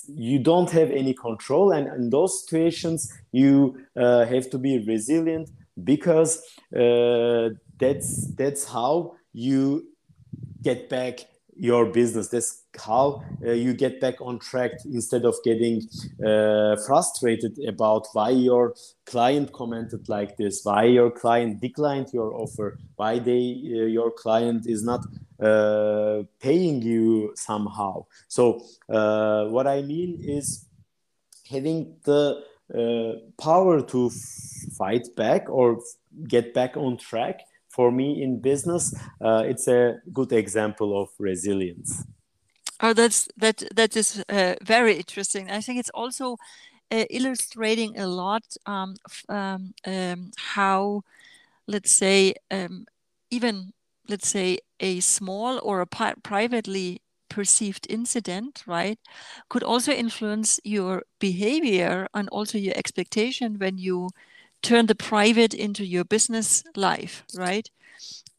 you 0.08 0.38
don't 0.38 0.70
have 0.70 0.90
any 0.90 1.14
control 1.14 1.72
and 1.72 1.86
in 1.88 2.10
those 2.10 2.42
situations 2.42 3.12
you 3.32 3.78
uh, 3.96 4.24
have 4.24 4.48
to 4.50 4.58
be 4.58 4.84
resilient 4.86 5.50
because 5.84 6.42
uh, 6.76 7.50
that's 7.78 8.26
that's 8.34 8.64
how 8.64 9.14
you 9.32 9.86
get 10.62 10.88
back 10.88 11.20
your 11.58 11.86
business. 11.86 12.28
That's 12.28 12.62
how 12.78 13.24
uh, 13.44 13.50
you 13.50 13.74
get 13.74 14.00
back 14.00 14.20
on 14.20 14.38
track 14.38 14.72
instead 14.84 15.24
of 15.24 15.34
getting 15.44 15.82
uh, 16.24 16.76
frustrated 16.86 17.58
about 17.66 18.06
why 18.12 18.30
your 18.30 18.74
client 19.06 19.52
commented 19.52 20.08
like 20.08 20.36
this 20.36 20.60
why 20.64 20.84
your 20.84 21.10
client 21.10 21.60
declined 21.60 22.08
your 22.12 22.32
offer 22.34 22.78
why 22.96 23.18
they 23.18 23.60
uh, 23.64 23.86
your 23.86 24.12
client 24.12 24.66
is 24.66 24.84
not 24.84 25.00
uh, 25.40 26.22
paying 26.40 26.82
you 26.82 27.32
somehow 27.36 28.04
so 28.28 28.60
uh, 28.88 29.44
what 29.46 29.66
i 29.66 29.82
mean 29.82 30.18
is 30.20 30.66
having 31.50 31.96
the 32.04 32.42
uh, 32.74 33.42
power 33.42 33.80
to 33.80 34.10
fight 34.76 35.06
back 35.16 35.48
or 35.48 35.80
get 36.26 36.52
back 36.52 36.76
on 36.76 36.96
track 36.96 37.40
for 37.68 37.90
me 37.92 38.22
in 38.22 38.40
business, 38.40 38.94
uh, 39.20 39.42
it's 39.46 39.68
a 39.68 40.00
good 40.12 40.32
example 40.32 41.00
of 41.00 41.08
resilience. 41.18 42.04
Oh, 42.80 42.92
that's 42.92 43.28
that 43.36 43.62
that 43.74 43.96
is 43.96 44.22
uh, 44.28 44.54
very 44.62 44.96
interesting. 44.96 45.50
I 45.50 45.60
think 45.60 45.78
it's 45.78 45.90
also 45.90 46.36
uh, 46.90 47.04
illustrating 47.10 47.98
a 47.98 48.06
lot 48.06 48.44
um, 48.66 48.94
um, 49.28 49.74
um, 49.86 50.30
how, 50.36 51.02
let's 51.66 51.92
say, 51.92 52.34
um, 52.50 52.86
even 53.30 53.72
let's 54.08 54.28
say 54.28 54.58
a 54.80 55.00
small 55.00 55.60
or 55.62 55.80
a 55.80 55.86
privately 55.86 57.02
perceived 57.28 57.86
incident, 57.90 58.62
right, 58.66 58.98
could 59.48 59.62
also 59.62 59.92
influence 59.92 60.60
your 60.64 61.02
behavior 61.18 62.08
and 62.14 62.28
also 62.30 62.58
your 62.58 62.74
expectation 62.76 63.58
when 63.58 63.78
you 63.78 64.10
turn 64.62 64.86
the 64.86 64.94
private 64.94 65.54
into 65.54 65.84
your 65.84 66.04
business 66.04 66.64
life, 66.76 67.24
right? 67.34 67.70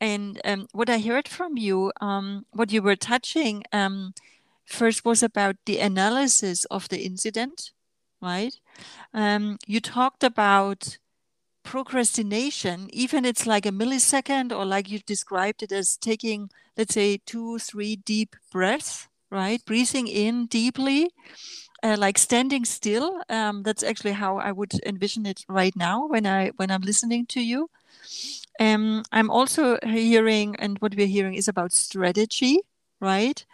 And 0.02 0.40
um, 0.46 0.68
what 0.74 0.90
I 0.90 1.00
heard 1.00 1.28
from 1.28 1.58
you, 1.58 1.92
um, 2.02 2.46
what 2.52 2.72
you 2.72 2.82
were 2.82 2.96
touching 2.96 3.64
um, 3.72 4.14
first 4.66 5.06
was 5.06 5.24
about 5.24 5.58
the 5.66 5.80
analysis 5.80 6.66
of 6.66 6.90
the 6.90 7.04
incident, 7.04 7.72
right? 8.22 8.56
Um, 9.14 9.58
you 9.68 9.82
talked 9.82 10.24
about 10.24 10.98
procrastination, 11.70 12.90
even 12.92 13.26
it's 13.26 13.46
like 13.46 13.66
a 13.68 13.72
millisecond, 13.72 14.52
or 14.52 14.66
like 14.66 14.90
you 14.90 15.00
described 15.06 15.62
it 15.62 15.72
as 15.72 15.98
taking, 15.98 16.50
let's 16.76 16.96
say, 16.96 17.20
two, 17.26 17.60
three 17.60 17.96
deep 17.96 18.36
breaths, 18.52 19.08
right? 19.30 19.64
Breathing 19.66 20.08
in 20.08 20.48
deeply 20.48 21.10
uh, 21.84 21.96
like 21.98 22.18
standing 22.18 22.66
still. 22.66 23.22
Um, 23.30 23.64
that's 23.64 23.84
actually 23.84 24.14
how 24.14 24.38
I 24.38 24.52
would 24.52 24.74
envision 24.86 25.26
it 25.26 25.46
right 25.48 25.76
now 25.76 26.08
when 26.08 26.26
I 26.26 26.50
when 26.58 26.72
I'm 26.72 26.82
listening 26.82 27.26
to 27.28 27.42
you. 27.42 27.70
Um, 28.60 29.04
I'm 29.12 29.30
also 29.30 29.78
hearing, 29.84 30.56
and 30.60 30.78
what 30.80 30.96
we're 30.96 31.08
hearing 31.08 31.36
is 31.36 31.48
about 31.48 31.72
strategy, 31.72 32.60
right, 33.00 33.46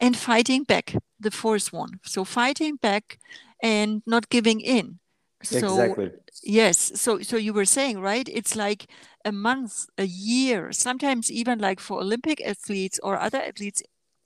and 0.00 0.16
fighting 0.16 0.64
back. 0.64 0.94
The 1.18 1.30
fourth 1.30 1.72
one. 1.72 2.00
So 2.04 2.24
fighting 2.24 2.76
back 2.76 3.18
and 3.62 4.02
not 4.06 4.28
giving 4.28 4.60
in. 4.60 4.98
So, 5.42 5.58
exactly. 5.58 6.10
Yes. 6.42 6.92
So 7.00 7.20
so 7.20 7.36
you 7.36 7.52
were 7.52 7.64
saying 7.64 8.00
right? 8.00 8.28
It's 8.28 8.56
like 8.56 8.86
a 9.24 9.32
month, 9.32 9.86
a 9.98 10.04
year, 10.04 10.72
sometimes 10.72 11.30
even 11.30 11.58
like 11.58 11.80
for 11.80 12.00
Olympic 12.00 12.40
athletes 12.40 12.98
or 13.02 13.18
other 13.18 13.38
athletes, 13.38 13.82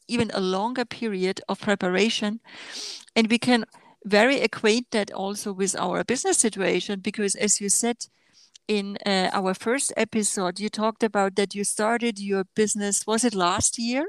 even 0.08 0.30
a 0.32 0.40
longer 0.40 0.84
period 0.84 1.40
of 1.48 1.60
preparation. 1.60 2.40
And 3.14 3.28
we 3.30 3.38
can 3.38 3.64
very 4.04 4.40
acquaint 4.40 4.86
that 4.92 5.10
also 5.12 5.52
with 5.52 5.74
our 5.76 6.04
business 6.04 6.38
situation 6.38 7.00
because, 7.00 7.34
as 7.34 7.60
you 7.60 7.68
said 7.68 8.06
in 8.68 8.96
uh, 9.04 9.30
our 9.32 9.54
first 9.54 9.92
episode, 9.96 10.60
you 10.60 10.68
talked 10.68 11.02
about 11.02 11.36
that 11.36 11.54
you 11.54 11.64
started 11.64 12.18
your 12.18 12.44
business, 12.54 13.06
was 13.06 13.24
it 13.24 13.34
last 13.34 13.78
year? 13.78 14.06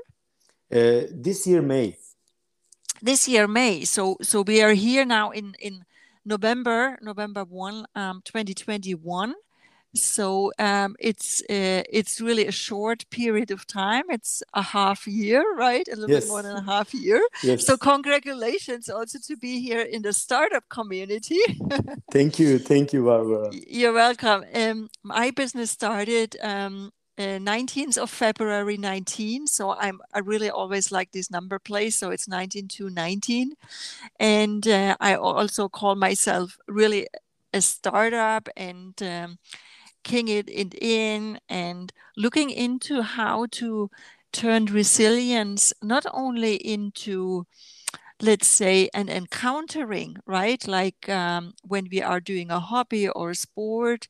Uh, 0.72 1.08
this 1.12 1.48
year, 1.48 1.62
May. 1.62 1.98
This 3.02 3.28
year, 3.28 3.48
May. 3.48 3.86
So, 3.86 4.18
so 4.22 4.42
we 4.42 4.62
are 4.62 4.74
here 4.74 5.06
now 5.06 5.32
in, 5.32 5.56
in 5.60 5.84
November, 6.28 6.98
November 7.02 7.44
1, 7.44 7.86
um, 7.96 8.22
2021 8.26 9.34
so 9.94 10.52
um, 10.60 10.96
it's 11.00 11.42
uh, 11.50 11.84
it's 11.90 12.22
really 12.22 12.46
a 12.48 12.52
short 12.52 13.10
period 13.10 13.52
of 13.52 13.66
time. 13.68 14.04
It's 14.10 14.44
a 14.54 14.62
half 14.62 15.08
year 15.08 15.44
right? 15.56 15.88
A 15.88 15.96
little 15.96 16.10
yes. 16.10 16.26
bit 16.26 16.30
more 16.30 16.44
than 16.44 16.56
a 16.56 16.62
half 16.62 16.94
year. 16.94 17.22
Yes. 17.44 17.66
so 17.66 17.78
congratulations 17.78 18.90
also 18.90 19.20
to 19.28 19.38
be 19.38 19.60
here 19.62 19.82
in 19.82 20.02
the 20.02 20.14
startup 20.14 20.68
community. 20.70 21.40
Thank 22.12 22.40
you. 22.40 22.60
Thank 22.60 22.94
you 22.94 23.06
barbara. 23.06 23.50
You're 23.52 23.94
welcome. 23.94 24.46
Um, 24.54 24.90
my 25.04 25.32
business 25.32 25.72
started 25.72 26.38
um, 26.42 26.92
uh, 27.18 27.40
19th 27.40 27.98
of 27.98 28.10
February 28.10 28.78
19. 28.78 29.48
So 29.48 29.72
I'm 29.72 30.02
I 30.14 30.20
really 30.20 30.50
always 30.50 30.92
like 30.92 31.12
this 31.12 31.32
number 31.32 31.60
place. 31.60 31.98
So 31.98 32.12
it's 32.12 32.28
19 32.28 32.68
to 32.70 32.90
19, 32.90 33.54
and 34.20 34.68
uh, 34.68 34.96
I 35.00 35.16
also 35.16 35.70
call 35.70 35.96
myself 35.96 36.58
really 36.68 37.08
a 37.54 37.62
startup 37.62 38.50
and 38.58 39.02
um, 39.02 39.38
keying 40.04 40.28
it 40.30 40.50
in 40.76 41.40
and 41.50 41.92
looking 42.16 42.50
into 42.50 43.02
how 43.02 43.46
to 43.52 43.90
turn 44.32 44.66
resilience 44.66 45.74
not 45.82 46.06
only 46.14 46.56
into 46.56 47.46
let's 48.22 48.48
say 48.48 48.90
an 48.94 49.10
encountering 49.10 50.18
right 50.26 50.68
like 50.68 51.08
um, 51.10 51.54
when 51.64 51.88
we 51.92 52.02
are 52.02 52.20
doing 52.20 52.50
a 52.50 52.60
hobby 52.60 53.08
or 53.08 53.32
a 53.32 53.36
sport 53.36 54.08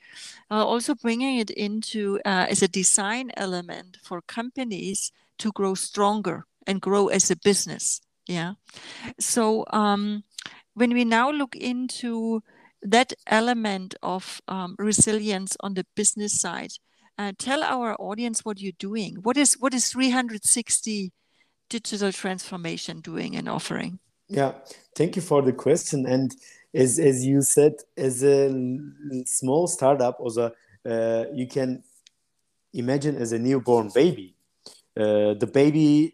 uh, 0.52 0.66
also 0.66 0.96
bringing 0.96 1.38
it 1.40 1.50
into 1.52 2.20
uh, 2.26 2.46
as 2.50 2.62
a 2.62 2.68
design 2.68 3.32
element 3.38 3.98
for 4.04 4.22
companies 4.22 5.12
to 5.38 5.52
grow 5.52 5.74
stronger 5.76 6.46
and 6.66 6.82
grow 6.82 7.08
as 7.08 7.30
a 7.32 7.36
business 7.36 8.02
Yeah. 8.28 8.54
So 9.20 9.66
um, 9.72 10.24
when 10.74 10.94
we 10.94 11.06
now 11.06 11.32
look 11.32 11.56
into 11.56 12.42
that 12.82 13.14
element 13.28 13.96
of 14.02 14.42
um, 14.48 14.76
resilience 14.78 15.58
on 15.62 15.74
the 15.74 15.86
business 15.96 16.40
side, 16.40 16.74
uh, 17.18 17.32
tell 17.38 17.64
our 17.64 17.96
audience 18.00 18.46
what 18.46 18.60
you're 18.62 18.78
doing. 18.80 19.18
What 19.24 19.38
is 19.38 19.56
what 19.60 19.74
is 19.74 19.90
360 19.90 21.12
digital 21.70 22.12
transformation 22.12 23.02
doing 23.02 23.36
and 23.36 23.48
offering? 23.50 24.00
Yeah, 24.30 24.54
thank 24.96 25.16
you 25.16 25.22
for 25.22 25.42
the 25.42 25.54
question. 25.54 26.06
And 26.06 26.36
as 26.74 27.00
as 27.00 27.26
you 27.26 27.42
said, 27.42 27.76
as 27.96 28.24
a 28.24 28.50
small 29.26 29.68
startup, 29.68 30.20
also 30.20 30.52
uh, 30.86 31.26
you 31.34 31.48
can 31.48 31.84
imagine 32.74 33.16
as 33.16 33.32
a 33.32 33.40
newborn 33.40 33.90
baby. 33.94 34.36
Uh, 34.96 35.34
the 35.36 35.50
baby 35.52 36.14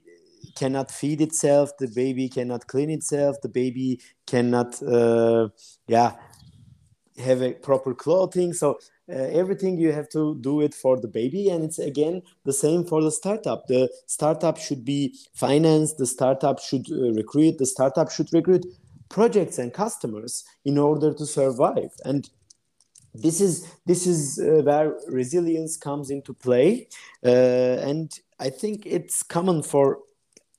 cannot 0.56 0.92
feed 0.92 1.22
itself 1.22 1.72
the 1.78 1.88
baby 1.88 2.30
cannot 2.30 2.68
clean 2.68 2.90
itself 2.90 3.38
the 3.42 3.50
baby 3.50 4.00
cannot 4.28 4.82
uh, 4.84 5.48
yeah 5.88 6.12
have 7.18 7.42
a 7.42 7.54
proper 7.54 7.94
clothing 7.94 8.54
so 8.54 8.78
uh, 9.10 9.16
everything 9.16 9.78
you 9.78 9.92
have 9.92 10.10
to 10.10 10.36
do 10.42 10.62
it 10.62 10.74
for 10.74 11.00
the 11.00 11.08
baby 11.08 11.50
and 11.50 11.64
it's 11.64 11.80
again 11.80 12.22
the 12.46 12.54
same 12.54 12.86
for 12.86 13.02
the 13.02 13.12
startup. 13.12 13.68
The 13.68 13.90
startup 14.08 14.58
should 14.58 14.86
be 14.86 15.16
financed 15.34 15.98
the 15.98 16.08
startup 16.08 16.60
should 16.60 16.86
uh, 16.92 17.12
recruit 17.12 17.58
the 17.58 17.66
startup 17.66 18.12
should 18.12 18.32
recruit 18.32 18.66
projects 19.10 19.60
and 19.60 19.74
customers 19.74 20.44
in 20.66 20.78
order 20.78 21.14
to 21.14 21.26
survive. 21.26 21.92
And 22.06 22.30
this 23.14 23.42
is 23.42 23.72
this 23.86 24.08
is 24.08 24.40
uh, 24.40 24.62
where 24.64 24.96
resilience 25.08 25.78
comes 25.78 26.10
into 26.10 26.34
play. 26.34 26.88
Uh, 27.24 27.78
and 27.90 28.20
i 28.40 28.50
think 28.50 28.86
it's 28.86 29.22
common 29.22 29.62
for 29.62 30.00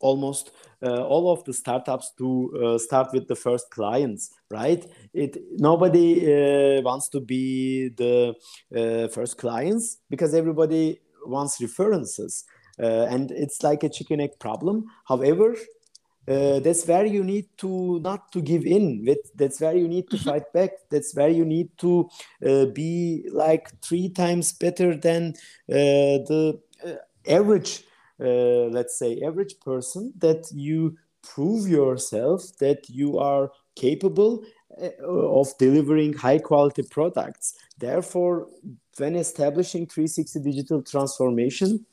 almost 0.05 0.51
uh, 0.83 1.03
all 1.13 1.33
of 1.33 1.43
the 1.45 1.53
startups 1.53 2.13
to 2.19 2.29
uh, 2.63 2.79
start 2.79 3.09
with 3.15 3.27
the 3.27 3.37
first 3.37 3.71
clients 3.71 4.31
right? 4.51 4.85
It 5.13 5.37
nobody 5.59 6.09
uh, 6.23 6.83
wants 6.83 7.09
to 7.11 7.21
be 7.21 7.89
the 8.03 8.35
uh, 8.81 9.09
first 9.09 9.39
clients 9.39 9.99
because 10.11 10.35
everybody 10.35 11.01
wants 11.27 11.61
references. 11.61 12.45
Uh, 12.79 13.07
and 13.15 13.31
it's 13.31 13.63
like 13.63 13.85
a 13.85 13.89
chicken 13.89 14.21
egg 14.21 14.39
problem. 14.39 14.85
However 15.07 15.57
uh, 16.27 16.59
that's 16.61 16.87
where 16.87 17.05
you 17.05 17.23
need 17.23 17.47
to 17.59 18.01
not 18.01 18.33
to 18.33 18.41
give 18.41 18.65
in 18.65 19.05
that's 19.35 19.61
where 19.61 19.77
you 19.77 19.87
need 19.87 20.09
to 20.11 20.17
mm-hmm. 20.17 20.31
fight 20.31 20.53
back. 20.53 20.71
That's 20.91 21.15
where 21.15 21.29
you 21.29 21.45
need 21.45 21.69
to 21.79 22.09
be 22.73 23.29
like 23.31 23.65
three 23.83 24.09
times 24.09 24.53
better 24.53 24.97
than 24.97 25.35
the 25.69 26.61
average 27.27 27.85
uh, 28.21 28.67
let's 28.77 28.99
say 28.99 29.21
average 29.23 29.59
person 29.61 30.13
that 30.19 30.47
you 30.53 30.97
prove 31.23 31.69
yourself 31.69 32.43
that 32.61 32.89
you 32.89 33.19
are 33.19 33.51
capable 33.77 34.45
uh, 34.81 34.91
of 35.01 35.57
delivering 35.59 36.13
high 36.13 36.39
quality 36.39 36.83
products. 36.83 37.55
Therefore 37.79 38.49
when 38.99 39.17
establishing 39.17 39.87
360 39.87 40.41
digital 40.41 40.83
transformation 40.83 41.85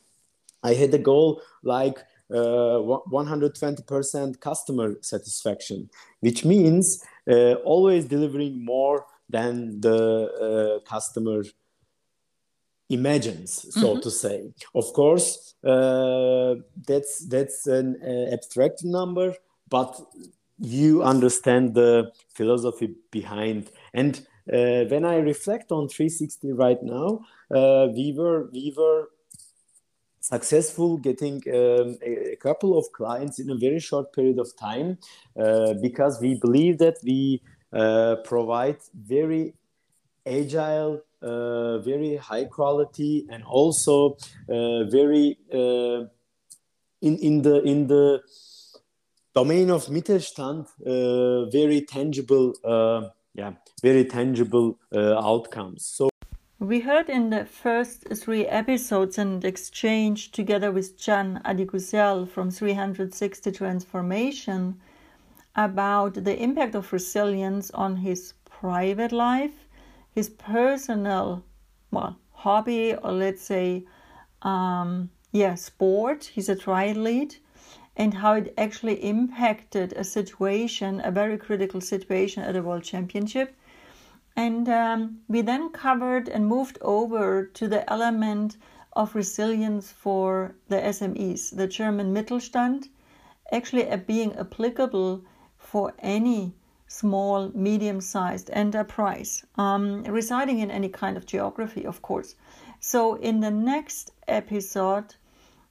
i 0.63 0.73
had 0.73 0.93
a 0.93 0.97
goal 0.97 1.41
like 1.63 1.99
uh, 2.33 2.79
120% 3.11 4.39
customer 4.39 4.95
satisfaction 5.01 5.89
which 6.21 6.45
means 6.45 7.03
uh, 7.29 7.55
always 7.65 8.05
delivering 8.05 8.63
more 8.63 9.05
than 9.29 9.81
the 9.81 9.99
uh, 10.47 10.89
customer 10.89 11.43
imagines 12.91 13.65
so 13.69 13.93
mm-hmm. 13.93 14.01
to 14.01 14.12
say 14.12 14.51
of 14.75 14.91
course 14.93 15.55
uh, 15.63 16.55
that's 16.88 17.25
that's 17.27 17.67
an 17.67 17.98
uh, 18.03 18.33
abstract 18.33 18.83
number 18.83 19.33
but 19.69 20.00
you 20.60 21.01
understand 21.01 21.74
the 21.74 22.12
philosophy 22.33 22.95
behind 23.12 23.69
and 23.93 24.27
uh, 24.51 24.83
when 24.91 25.05
i 25.05 25.15
reflect 25.15 25.71
on 25.71 25.88
360 25.88 26.51
right 26.51 26.83
now 26.83 27.19
uh, 27.55 27.88
we 27.93 28.13
were 28.17 28.50
we 28.51 28.74
were 28.77 29.10
successful 30.21 30.98
getting 30.98 31.41
um, 31.48 31.98
a, 32.03 32.33
a, 32.33 32.36
couple 32.36 32.77
of 32.77 32.86
clients 32.93 33.39
in 33.39 33.50
a 33.50 33.55
very 33.55 33.79
short 33.79 34.13
period 34.13 34.38
of 34.38 34.55
time 34.55 34.98
uh, 35.39 35.74
because 35.81 36.21
we 36.21 36.36
believe 36.36 36.77
that 36.77 36.98
we 37.03 37.41
uh, 37.74 38.15
provide 38.24 38.77
very 38.93 39.55
agile 40.25 41.01
uh, 41.21 41.79
very 41.79 42.15
high 42.17 42.45
quality 42.45 43.27
and 43.29 43.43
also 43.43 44.17
uh, 44.49 44.83
very 44.85 45.38
uh, 45.53 46.05
in 47.01 47.17
in 47.17 47.41
the 47.41 47.62
in 47.63 47.88
the 47.88 48.21
domain 49.34 49.69
of 49.69 49.88
Mittelstand 49.88 50.67
uh, 50.86 51.49
very 51.49 51.81
tangible 51.81 52.53
uh, 52.63 53.10
yeah 53.34 53.53
very 53.81 54.05
tangible 54.05 54.77
uh, 54.93 55.17
outcomes. 55.19 55.86
So 55.86 56.10
we 56.60 56.79
heard 56.79 57.10
in 57.10 57.31
the 57.31 57.45
first 57.45 58.07
three 58.15 58.45
episodes 58.45 59.17
an 59.17 59.43
exchange 59.43 60.31
together 60.31 60.71
with 60.71 60.97
Can 61.03 61.41
Adiguzel 61.43 62.29
from 62.29 62.51
360 62.51 63.51
Transformation 63.51 64.79
about 65.55 66.23
the 66.23 66.38
impact 66.38 66.75
of 66.75 66.93
resilience 66.93 67.71
on 67.71 67.97
his 67.97 68.34
private 68.45 69.12
life 69.12 69.55
his 70.13 70.30
personal 70.30 71.43
well 71.91 72.17
hobby 72.32 72.95
or 72.95 73.12
let's 73.12 73.41
say 73.41 73.86
um, 74.41 75.10
yeah 75.32 75.56
sport. 75.56 76.26
He's 76.26 76.50
a 76.50 76.56
triathlete. 76.56 77.38
And 77.97 78.13
how 78.13 78.34
it 78.36 78.54
actually 78.58 79.04
impacted 79.04 79.93
a 79.93 80.04
situation 80.04 81.02
a 81.04 81.12
very 81.12 81.38
critical 81.38 81.82
situation 81.82 82.41
at 82.41 82.56
a 82.56 82.62
world 82.62 82.84
championship. 82.84 83.54
And 84.36 84.69
um, 84.69 85.19
we 85.28 85.41
then 85.41 85.69
covered 85.69 86.30
and 86.30 86.47
moved 86.47 86.78
over 86.82 87.45
to 87.45 87.67
the 87.67 87.88
element 87.91 88.56
of 88.93 89.13
resilience 89.13 89.91
for 89.91 90.56
the 90.69 90.78
SMEs, 90.78 91.56
the 91.56 91.67
German 91.67 92.13
Mittelstand, 92.13 92.88
actually 93.52 93.86
being 94.08 94.36
applicable 94.36 95.24
for 95.58 95.93
any 96.00 96.56
small, 96.91 97.49
medium 97.56 98.01
sized 98.01 98.49
enterprise 98.51 99.45
um, 99.56 100.04
residing 100.04 100.60
in 100.60 100.69
any 100.69 100.89
kind 100.89 101.15
of 101.15 101.25
geography, 101.25 101.86
of 101.86 102.01
course. 102.01 102.36
So, 102.82 103.15
in 103.15 103.39
the 103.39 103.49
next 103.49 104.12
episode, 104.27 105.15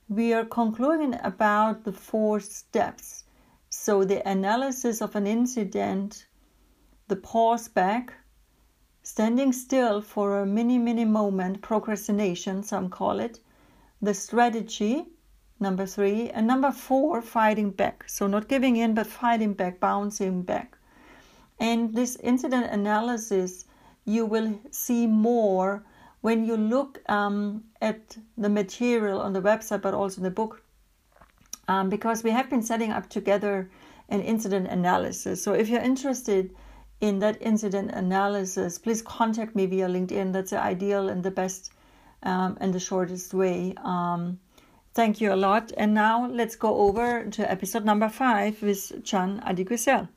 we 0.08 0.32
are 0.32 0.46
concluding 0.46 1.18
about 1.22 1.84
the 1.84 1.92
four 1.92 2.40
steps. 2.40 3.24
So, 3.68 4.02
the 4.02 4.26
analysis 4.26 5.02
of 5.02 5.14
an 5.14 5.26
incident, 5.26 6.26
the 7.08 7.16
pause 7.16 7.68
back, 7.68 8.14
standing 9.02 9.52
still 9.52 10.00
for 10.00 10.38
a 10.38 10.46
mini, 10.46 10.78
mini 10.78 11.04
moment, 11.04 11.60
procrastination, 11.60 12.62
some 12.62 12.88
call 12.88 13.20
it, 13.20 13.40
the 14.00 14.14
strategy, 14.14 15.04
number 15.60 15.84
three, 15.84 16.30
and 16.30 16.46
number 16.46 16.72
four, 16.72 17.20
fighting 17.20 17.72
back. 17.72 18.08
So, 18.08 18.26
not 18.26 18.48
giving 18.48 18.76
in, 18.76 18.94
but 18.94 19.06
fighting 19.06 19.52
back, 19.52 19.80
bouncing 19.80 20.44
back. 20.44 20.78
And 21.60 21.94
this 21.94 22.16
incident 22.16 22.72
analysis, 22.72 23.66
you 24.06 24.24
will 24.24 24.58
see 24.70 25.06
more 25.06 25.84
when 26.22 26.44
you 26.44 26.56
look 26.56 27.00
um, 27.08 27.64
at 27.80 28.16
the 28.36 28.48
material 28.48 29.20
on 29.20 29.32
the 29.32 29.42
website, 29.42 29.82
but 29.82 29.94
also 29.94 30.18
in 30.18 30.24
the 30.24 30.30
book, 30.30 30.62
um, 31.68 31.88
because 31.90 32.24
we 32.24 32.30
have 32.30 32.50
been 32.50 32.62
setting 32.62 32.90
up 32.90 33.08
together 33.08 33.70
an 34.08 34.22
incident 34.22 34.68
analysis. 34.68 35.42
So 35.42 35.52
if 35.52 35.68
you're 35.68 35.82
interested 35.82 36.54
in 37.00 37.18
that 37.20 37.36
incident 37.40 37.92
analysis, 37.92 38.78
please 38.78 39.02
contact 39.02 39.54
me 39.54 39.66
via 39.66 39.86
LinkedIn. 39.86 40.32
That's 40.32 40.50
the 40.50 40.60
ideal 40.62 41.08
and 41.08 41.22
the 41.22 41.30
best 41.30 41.72
um, 42.22 42.56
and 42.60 42.74
the 42.74 42.80
shortest 42.80 43.32
way. 43.32 43.74
Um, 43.84 44.40
thank 44.94 45.20
you 45.20 45.32
a 45.32 45.36
lot. 45.36 45.72
And 45.76 45.94
now 45.94 46.26
let's 46.26 46.56
go 46.56 46.76
over 46.76 47.24
to 47.24 47.50
episode 47.50 47.84
number 47.84 48.08
five 48.08 48.62
with 48.62 49.04
Can 49.04 49.40
Adiguzel. 49.40 50.08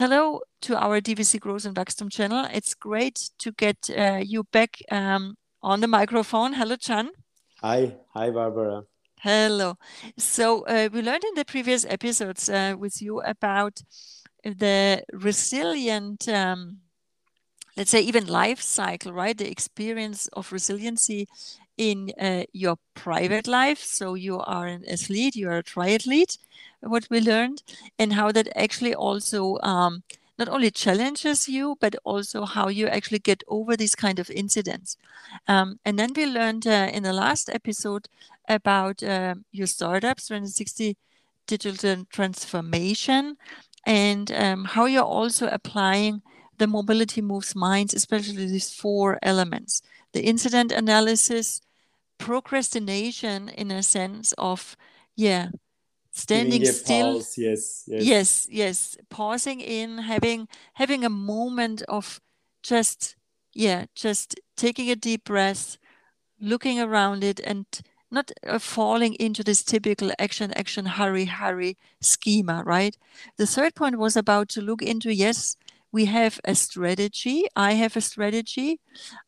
Hello 0.00 0.40
to 0.62 0.78
our 0.78 0.98
DVC 1.02 1.38
Growth 1.38 1.66
and 1.66 1.76
Wachstum 1.76 2.10
channel. 2.10 2.46
It's 2.54 2.72
great 2.72 3.28
to 3.38 3.52
get 3.52 3.90
uh, 3.94 4.22
you 4.24 4.44
back 4.44 4.78
um, 4.90 5.36
on 5.62 5.82
the 5.82 5.88
microphone. 5.88 6.54
Hello, 6.54 6.78
Can. 6.78 7.10
Hi. 7.60 7.96
Hi, 8.14 8.30
Barbara. 8.30 8.84
Hello. 9.20 9.74
So 10.16 10.64
uh, 10.64 10.88
we 10.90 11.02
learned 11.02 11.24
in 11.24 11.34
the 11.34 11.44
previous 11.44 11.84
episodes 11.84 12.48
uh, 12.48 12.76
with 12.78 13.02
you 13.02 13.20
about 13.20 13.82
the 14.42 15.04
resilient, 15.12 16.26
um, 16.30 16.78
let's 17.76 17.90
say, 17.90 18.00
even 18.00 18.26
life 18.26 18.62
cycle, 18.62 19.12
right? 19.12 19.36
The 19.36 19.50
experience 19.50 20.28
of 20.28 20.50
resiliency 20.50 21.28
in 21.80 22.12
uh, 22.20 22.44
your 22.52 22.76
private 22.94 23.46
life. 23.48 23.78
So 23.78 24.12
you 24.12 24.38
are 24.40 24.66
an 24.66 24.84
athlete, 24.86 25.34
you 25.34 25.48
are 25.48 25.58
a 25.58 25.62
triathlete, 25.62 26.36
what 26.80 27.08
we 27.10 27.20
learned, 27.20 27.62
and 27.98 28.12
how 28.12 28.32
that 28.32 28.48
actually 28.54 28.94
also 28.94 29.58
um, 29.62 30.02
not 30.38 30.50
only 30.50 30.70
challenges 30.70 31.48
you, 31.48 31.78
but 31.80 31.96
also 32.04 32.44
how 32.44 32.68
you 32.68 32.86
actually 32.86 33.20
get 33.20 33.42
over 33.48 33.78
these 33.78 33.94
kind 33.94 34.18
of 34.18 34.30
incidents. 34.30 34.98
Um, 35.48 35.80
and 35.86 35.98
then 35.98 36.10
we 36.14 36.26
learned 36.26 36.66
uh, 36.66 36.90
in 36.92 37.02
the 37.02 37.14
last 37.14 37.48
episode 37.48 38.08
about 38.46 39.02
uh, 39.02 39.36
your 39.50 39.66
startups, 39.66 40.28
360 40.28 40.98
digital 41.46 42.04
transformation 42.10 43.38
and 43.86 44.30
um, 44.32 44.66
how 44.66 44.84
you're 44.84 45.02
also 45.02 45.48
applying 45.48 46.20
the 46.58 46.66
mobility 46.66 47.22
moves 47.22 47.56
minds, 47.56 47.94
especially 47.94 48.44
these 48.44 48.70
four 48.70 49.18
elements 49.22 49.80
the 50.12 50.22
incident 50.22 50.72
analysis, 50.72 51.62
procrastination 52.20 53.48
in 53.48 53.70
a 53.70 53.82
sense 53.82 54.34
of, 54.38 54.76
yeah, 55.16 55.48
standing 56.12 56.64
still. 56.64 57.14
pause, 57.14 57.38
yes, 57.38 57.84
yes. 57.86 58.02
Yes 58.04 58.46
yes 58.50 58.96
pausing 59.08 59.60
in 59.60 59.98
having 59.98 60.48
having 60.74 61.04
a 61.04 61.10
moment 61.10 61.82
of 61.88 62.20
just 62.62 63.16
yeah 63.54 63.86
just 63.94 64.38
taking 64.56 64.90
a 64.90 64.96
deep 64.96 65.24
breath 65.24 65.78
looking 66.40 66.80
around 66.80 67.22
it 67.24 67.40
and 67.40 67.66
not 68.10 68.32
uh, 68.46 68.58
falling 68.58 69.14
into 69.14 69.44
this 69.44 69.62
typical 69.62 70.10
action 70.18 70.52
action 70.54 70.86
hurry 70.86 71.26
hurry 71.26 71.76
schema 72.00 72.62
right? 72.64 72.96
The 73.36 73.46
third 73.46 73.74
point 73.74 73.98
was 73.98 74.16
about 74.16 74.48
to 74.50 74.60
look 74.62 74.82
into 74.82 75.14
yes 75.14 75.56
we 75.92 76.04
have 76.06 76.38
a 76.44 76.54
strategy. 76.54 77.46
I 77.56 77.72
have 77.72 77.96
a 77.96 78.00
strategy. 78.00 78.78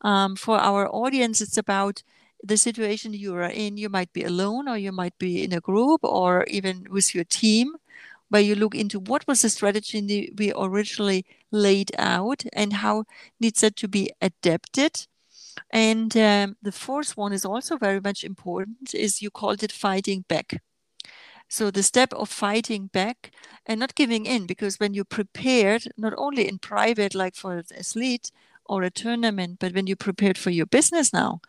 Um, 0.00 0.36
for 0.36 0.58
our 0.58 0.88
audience 0.88 1.40
it's 1.40 1.56
about 1.58 2.02
the 2.42 2.56
situation 2.56 3.12
you 3.12 3.34
are 3.34 3.42
in 3.50 3.76
you 3.76 3.88
might 3.88 4.12
be 4.12 4.24
alone 4.24 4.68
or 4.68 4.76
you 4.76 4.92
might 4.92 5.16
be 5.18 5.44
in 5.44 5.52
a 5.52 5.60
group 5.60 6.00
or 6.02 6.44
even 6.44 6.86
with 6.90 7.14
your 7.14 7.24
team 7.24 7.74
where 8.28 8.42
you 8.42 8.54
look 8.54 8.74
into 8.74 8.98
what 8.98 9.26
was 9.28 9.42
the 9.42 9.50
strategy 9.50 10.32
we 10.36 10.52
originally 10.56 11.24
laid 11.50 11.92
out 11.98 12.44
and 12.52 12.72
how 12.72 13.04
needs 13.38 13.60
that 13.60 13.76
to 13.76 13.86
be 13.86 14.10
adapted 14.20 15.06
and 15.70 16.16
um, 16.16 16.56
the 16.62 16.72
fourth 16.72 17.16
one 17.16 17.32
is 17.32 17.44
also 17.44 17.76
very 17.76 18.00
much 18.00 18.24
important 18.24 18.94
is 18.94 19.22
you 19.22 19.30
called 19.30 19.62
it 19.62 19.72
fighting 19.72 20.24
back. 20.28 20.62
So 21.48 21.70
the 21.70 21.82
step 21.82 22.12
of 22.14 22.30
fighting 22.30 22.86
back 22.86 23.30
and 23.66 23.80
not 23.80 23.94
giving 23.94 24.24
in, 24.24 24.46
because 24.46 24.80
when 24.80 24.94
you 24.94 25.04
prepared, 25.04 25.84
not 25.98 26.14
only 26.16 26.48
in 26.48 26.58
private, 26.58 27.14
like 27.14 27.34
for 27.34 27.58
an 27.58 27.64
athlete 27.76 28.30
or 28.64 28.82
a 28.82 28.90
tournament, 28.90 29.58
but 29.60 29.74
when 29.74 29.86
you 29.86 29.96
prepared 29.96 30.38
for 30.38 30.50
your 30.50 30.66
business 30.66 31.12
now, 31.12 31.40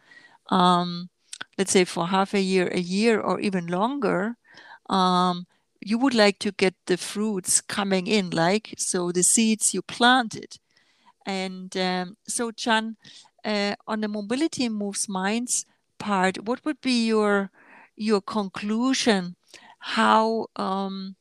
um, 0.49 1.09
let's 1.57 1.71
say 1.71 1.85
for 1.85 2.07
half 2.07 2.33
a 2.33 2.41
year, 2.41 2.67
a 2.71 2.79
year, 2.79 3.19
or 3.19 3.39
even 3.39 3.67
longer, 3.67 4.37
um, 4.89 5.47
you 5.81 5.97
would 5.97 6.13
like 6.13 6.39
to 6.39 6.51
get 6.51 6.75
the 6.87 6.97
fruits 6.97 7.61
coming 7.61 8.07
in, 8.07 8.29
like 8.29 8.73
so 8.77 9.11
the 9.11 9.23
seeds 9.23 9.73
you 9.73 9.81
planted. 9.81 10.57
And 11.25 11.75
um, 11.77 12.17
so, 12.27 12.51
Can, 12.51 12.97
uh, 13.45 13.75
on 13.87 14.01
the 14.01 14.07
mobility 14.07 14.69
moves 14.69 15.07
minds 15.09 15.65
part, 15.99 16.43
what 16.45 16.63
would 16.65 16.81
be 16.81 17.07
your 17.07 17.51
your 17.95 18.21
conclusion? 18.21 19.35
How 19.79 20.47
um, 20.55 21.15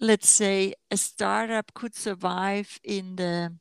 let's 0.00 0.28
say 0.28 0.74
a 0.90 0.96
startup 0.96 1.74
could 1.74 1.94
survive 1.94 2.80
in 2.84 3.16
the 3.16 3.54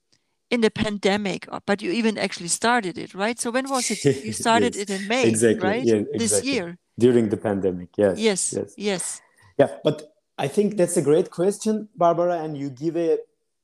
in 0.50 0.62
the 0.62 0.72
pandemic, 0.72 1.48
uh, 1.52 1.60
but 1.66 1.82
you 1.82 1.92
even 1.92 2.18
actually 2.18 2.48
started 2.48 2.98
it, 2.98 3.14
right? 3.14 3.40
So 3.40 3.52
when 3.52 3.70
was 3.70 3.92
it? 3.92 4.04
You 4.24 4.34
started 4.46 4.76
yes, 4.76 4.84
it 4.84 4.90
in 4.90 5.08
May, 5.08 5.28
exactly, 5.28 5.68
right? 5.68 5.84
Yeah, 5.84 5.96
exactly. 5.96 6.20
This 6.20 6.44
year 6.44 6.78
during 6.98 7.30
the 7.30 7.38
pandemic. 7.38 7.90
Yes. 7.98 8.20
Yes. 8.20 8.54
Yes. 8.54 8.74
Yes. 8.78 9.22
Yeah, 9.58 9.78
but 9.84 10.14
I 10.38 10.48
think 10.48 10.78
that's 10.78 10.98
a 10.98 11.02
great 11.02 11.32
question, 11.32 11.90
Barbara, 11.96 12.40
and 12.44 12.58
you 12.58 12.70
give 12.70 12.96
a 12.96 13.18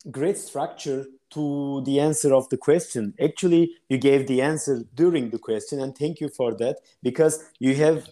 great 0.10 0.38
structure 0.38 1.06
to 1.32 1.82
the 1.86 2.00
answer 2.00 2.34
of 2.34 2.50
the 2.50 2.58
question. 2.58 3.14
Actually, 3.22 3.74
you 3.90 3.98
gave 3.98 4.28
the 4.28 4.42
answer 4.42 4.84
during 4.94 5.30
the 5.30 5.40
question, 5.40 5.80
and 5.80 5.98
thank 5.98 6.20
you 6.20 6.30
for 6.30 6.54
that 6.56 6.78
because 7.02 7.44
you 7.60 7.76
have 7.76 8.08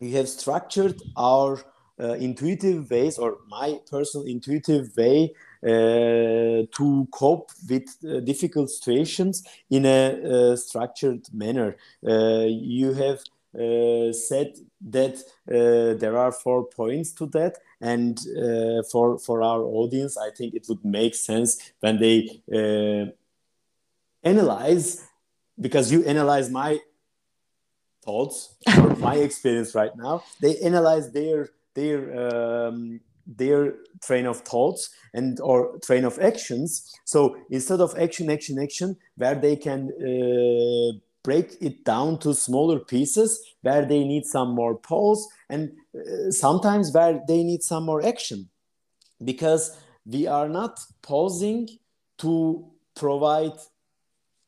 you 0.00 0.16
have 0.16 0.28
structured 0.28 1.00
our 1.16 1.64
uh, 2.00 2.14
intuitive 2.14 2.90
ways 2.90 3.18
or 3.18 3.38
my 3.48 3.78
personal 3.90 4.26
intuitive 4.26 4.94
way 4.96 5.32
to 5.64 7.08
cope 7.10 7.50
with 7.68 7.88
uh, 8.04 8.20
difficult 8.20 8.70
situations 8.70 9.42
in 9.70 9.86
a 9.86 10.52
uh, 10.52 10.56
structured 10.56 11.26
manner. 11.32 11.76
Uh, 12.06 12.44
you 12.46 12.92
have 12.92 13.20
uh, 13.58 14.12
said 14.12 14.52
that 14.80 15.16
there 15.46 16.16
are 16.16 16.32
four 16.32 16.66
points 16.66 17.12
to 17.12 17.26
that, 17.26 17.56
and 17.84 18.18
uh, 18.36 18.82
for 18.90 19.18
for 19.18 19.42
our 19.42 19.62
audience 19.62 20.16
i 20.16 20.30
think 20.30 20.54
it 20.54 20.64
would 20.68 20.84
make 20.84 21.14
sense 21.14 21.50
when 21.80 21.98
they 21.98 22.18
uh, 22.58 23.04
analyze 24.22 25.06
because 25.60 25.92
you 25.92 26.04
analyze 26.04 26.48
my 26.50 26.78
thoughts 28.02 28.56
or 28.78 28.96
my 28.96 29.16
experience 29.28 29.74
right 29.74 29.94
now 29.96 30.22
they 30.40 30.56
analyze 30.58 31.12
their 31.12 31.48
their 31.74 31.98
um, 32.24 33.00
their 33.26 33.74
train 34.02 34.26
of 34.26 34.40
thoughts 34.40 34.90
and 35.12 35.40
or 35.40 35.78
train 35.78 36.04
of 36.04 36.18
actions. 36.18 36.94
So 37.04 37.36
instead 37.50 37.80
of 37.80 37.96
action 37.98 38.30
action 38.30 38.58
action 38.58 38.96
where 39.16 39.34
they 39.34 39.56
can 39.56 39.90
uh, 39.92 40.98
break 41.22 41.56
it 41.60 41.84
down 41.84 42.18
to 42.18 42.34
smaller 42.34 42.78
pieces 42.78 43.40
where 43.62 43.84
they 43.86 44.04
need 44.04 44.26
some 44.26 44.54
more 44.54 44.76
pause 44.76 45.26
and 45.48 45.72
uh, 45.94 46.30
sometimes 46.30 46.92
where 46.92 47.20
they 47.26 47.42
need 47.42 47.62
some 47.62 47.84
more 47.84 48.04
action. 48.04 48.48
Because 49.24 49.76
we 50.04 50.26
are 50.26 50.48
not 50.48 50.78
pausing 51.02 51.68
to 52.18 52.70
provide 52.94 53.52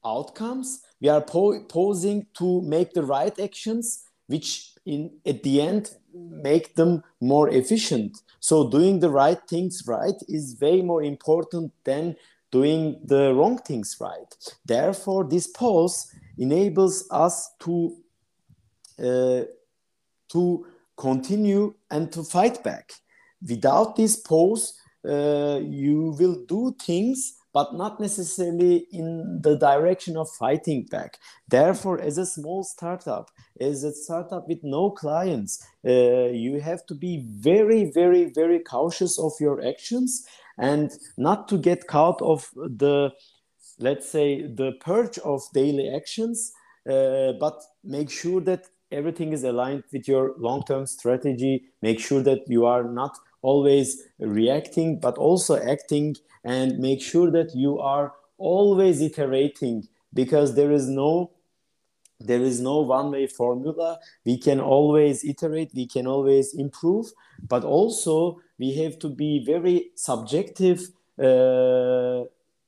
outcomes. 0.04 0.82
We 1.00 1.08
are 1.08 1.22
po- 1.22 1.64
pausing 1.64 2.26
to 2.38 2.60
make 2.62 2.92
the 2.92 3.02
right 3.02 3.38
actions 3.40 4.04
which 4.26 4.72
in 4.84 5.18
at 5.24 5.42
the 5.42 5.60
end 5.60 5.90
make 6.30 6.74
them 6.74 7.02
more 7.20 7.48
efficient 7.50 8.22
so 8.40 8.68
doing 8.70 9.00
the 9.00 9.10
right 9.10 9.40
things 9.48 9.82
right 9.86 10.20
is 10.28 10.56
way 10.60 10.82
more 10.82 11.02
important 11.02 11.72
than 11.84 12.16
doing 12.50 12.98
the 13.04 13.34
wrong 13.34 13.58
things 13.58 13.96
right 14.00 14.34
therefore 14.64 15.24
this 15.24 15.46
pause 15.48 16.12
enables 16.38 17.06
us 17.10 17.50
to 17.58 17.96
uh, 18.98 19.42
to 20.28 20.66
continue 20.96 21.74
and 21.90 22.10
to 22.12 22.22
fight 22.22 22.62
back. 22.64 22.92
Without 23.46 23.96
this 23.96 24.16
pause, 24.16 24.78
uh, 25.06 25.60
you 25.62 26.16
will 26.18 26.44
do 26.46 26.74
things, 26.80 27.35
but 27.56 27.72
not 27.72 27.98
necessarily 27.98 28.86
in 28.92 29.40
the 29.40 29.56
direction 29.56 30.14
of 30.14 30.28
fighting 30.28 30.84
back. 30.90 31.18
Therefore, 31.48 31.98
as 31.98 32.18
a 32.18 32.26
small 32.26 32.62
startup, 32.62 33.30
as 33.58 33.82
a 33.82 33.92
startup 33.94 34.46
with 34.46 34.62
no 34.62 34.90
clients, 34.90 35.66
uh, 35.82 36.28
you 36.44 36.60
have 36.60 36.84
to 36.84 36.94
be 36.94 37.24
very, 37.48 37.90
very, 37.90 38.24
very 38.26 38.58
cautious 38.58 39.18
of 39.18 39.32
your 39.40 39.66
actions 39.66 40.26
and 40.58 40.90
not 41.16 41.48
to 41.48 41.56
get 41.56 41.86
caught 41.86 42.20
of 42.20 42.50
the 42.54 43.12
let's 43.78 44.06
say 44.06 44.42
the 44.42 44.72
purge 44.80 45.18
of 45.18 45.40
daily 45.54 45.88
actions 45.94 46.52
uh, 46.90 47.32
but 47.40 47.62
make 47.82 48.10
sure 48.10 48.40
that 48.42 48.66
everything 48.92 49.32
is 49.32 49.44
aligned 49.44 49.84
with 49.92 50.06
your 50.08 50.34
long-term 50.38 50.86
strategy 50.86 51.64
make 51.82 52.00
sure 52.00 52.22
that 52.22 52.40
you 52.48 52.64
are 52.64 52.84
not 52.84 53.18
always 53.42 54.02
reacting 54.18 54.98
but 54.98 55.18
also 55.18 55.56
acting 55.74 56.16
and 56.46 56.78
make 56.78 57.02
sure 57.02 57.30
that 57.32 57.54
you 57.54 57.78
are 57.80 58.14
always 58.38 59.02
iterating 59.02 59.86
because 60.14 60.54
there 60.54 60.72
is 60.72 60.88
no 60.88 61.30
there 62.18 62.40
is 62.40 62.62
no 62.62 62.80
one 62.80 63.10
way 63.10 63.26
formula. 63.26 63.98
We 64.24 64.38
can 64.38 64.58
always 64.58 65.22
iterate 65.22 65.72
we 65.74 65.86
can 65.86 66.06
always 66.06 66.54
improve 66.54 67.06
but 67.46 67.64
also 67.64 68.40
we 68.58 68.74
have 68.76 68.98
to 69.00 69.08
be 69.08 69.44
very 69.44 69.90
subjective 69.96 70.78
uh, 71.18 72.24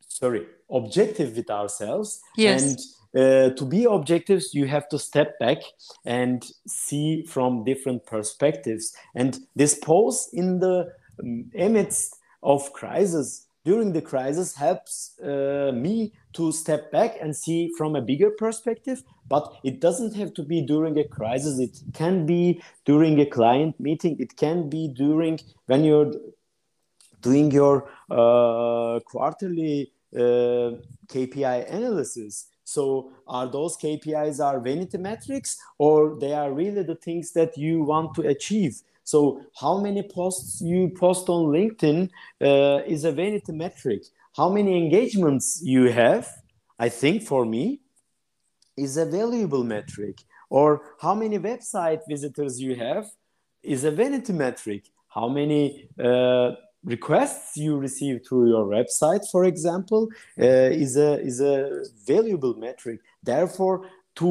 sorry 0.07 0.47
objective 0.71 1.37
with 1.37 1.49
ourselves. 1.49 2.21
Yes. 2.37 2.63
and 2.63 2.79
uh, 3.15 3.55
to 3.55 3.65
be 3.65 3.85
objectives 3.85 4.53
you 4.53 4.67
have 4.67 4.89
to 4.91 4.99
step 4.99 5.39
back 5.39 5.59
and 6.05 6.45
see 6.67 7.25
from 7.27 7.65
different 7.65 8.05
perspectives. 8.05 8.95
And 9.15 9.39
this 9.57 9.79
pause 9.79 10.29
in 10.33 10.59
the 10.59 10.93
um, 11.23 11.51
midst 11.55 12.17
of 12.43 12.73
crisis 12.73 13.48
during 13.69 13.93
the 13.93 14.05
crisis 14.13 14.55
helps 14.65 14.95
uh, 15.21 15.71
me 15.85 16.13
to 16.33 16.53
step 16.53 16.91
back 16.91 17.17
and 17.21 17.37
see 17.45 17.61
from 17.79 17.97
a 17.97 18.03
bigger 18.11 18.31
perspective 18.45 19.03
but 19.29 19.45
it 19.63 19.81
doesn't 19.87 20.15
have 20.21 20.33
to 20.39 20.43
be 20.43 20.59
during 20.73 20.99
a 20.99 21.07
crisis 21.19 21.59
it 21.67 21.77
can 22.01 22.25
be 22.33 22.43
during 22.91 23.21
a 23.21 23.29
client 23.37 23.79
meeting 23.89 24.17
it 24.27 24.37
can 24.37 24.69
be 24.69 24.83
during 25.03 25.39
when 25.67 25.85
you're 25.85 26.13
doing 27.23 27.51
your 27.51 27.89
uh, 28.11 29.01
quarterly 29.05 29.93
uh, 30.15 30.73
KPI 31.09 31.73
analysis. 31.73 32.47
So 32.65 33.13
are 33.27 33.47
those 33.47 33.77
KPIs 33.77 34.45
are 34.45 34.61
vanity 34.61 34.99
metrics 34.99 35.59
or 35.79 36.19
they 36.21 36.33
are 36.33 36.53
really 36.53 36.83
the 36.83 36.95
things 36.95 37.33
that 37.33 37.57
you 37.57 37.83
want 37.83 38.15
to 38.17 38.29
achieve? 38.29 38.83
So 39.13 39.41
how 39.63 39.75
many 39.81 40.03
posts 40.03 40.61
you 40.61 40.91
post 40.91 41.31
on 41.31 41.43
LinkedIn 41.57 42.11
uh, 42.49 42.83
is 42.95 43.07
a 43.07 43.13
vanity 43.13 43.53
metric. 43.53 44.03
How 44.37 44.51
many 44.51 44.77
engagements 44.85 45.63
you 45.65 45.91
have, 45.91 46.29
I 46.79 46.91
think 46.91 47.23
for 47.23 47.47
me, 47.47 47.81
is 48.77 48.99
a 48.99 49.07
valuable 49.07 49.65
metric. 49.65 50.17
Or 50.51 50.69
how 51.01 51.15
many 51.15 51.39
website 51.39 52.01
visitors 52.07 52.61
you 52.61 52.75
have 52.87 53.07
is 53.63 53.85
a 53.85 53.93
vanity 54.03 54.35
metric. 54.45 54.83
how 55.19 55.29
many 55.41 55.63
uh, 56.09 56.49
requests 56.95 57.57
you 57.65 57.73
receive 57.87 58.17
through 58.25 58.47
your 58.55 58.67
website, 58.77 59.25
for 59.35 59.43
example, 59.53 60.03
uh, 60.47 60.83
is 60.85 60.93
a 61.09 61.11
is 61.31 61.39
a 61.55 61.55
valuable 62.13 62.55
metric. 62.67 62.99
Therefore, 63.33 63.77
to 64.21 64.29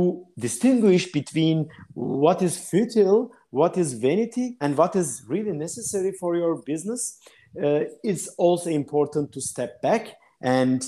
distinguish 0.48 1.04
between 1.20 1.58
what 1.94 2.38
is 2.48 2.54
futile, 2.70 3.22
what 3.50 3.78
is 3.78 3.94
vanity, 3.94 4.58
and 4.62 4.78
what 4.78 4.96
is 4.96 5.24
really 5.28 5.54
necessary 5.54 6.12
for 6.12 6.36
your 6.36 6.62
business, 6.64 7.20
uh, 7.62 7.82
it's 8.04 8.28
also 8.38 8.70
important 8.70 9.32
to 9.34 9.42
step 9.42 9.82
back 9.82 10.14
and 10.42 10.86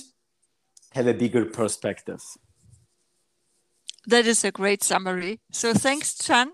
have 0.91 1.07
a 1.07 1.13
bigger 1.13 1.45
perspective. 1.45 2.21
That 4.07 4.25
is 4.25 4.43
a 4.43 4.51
great 4.51 4.83
summary. 4.83 5.39
So 5.51 5.73
thanks, 5.73 6.15
Can. 6.25 6.51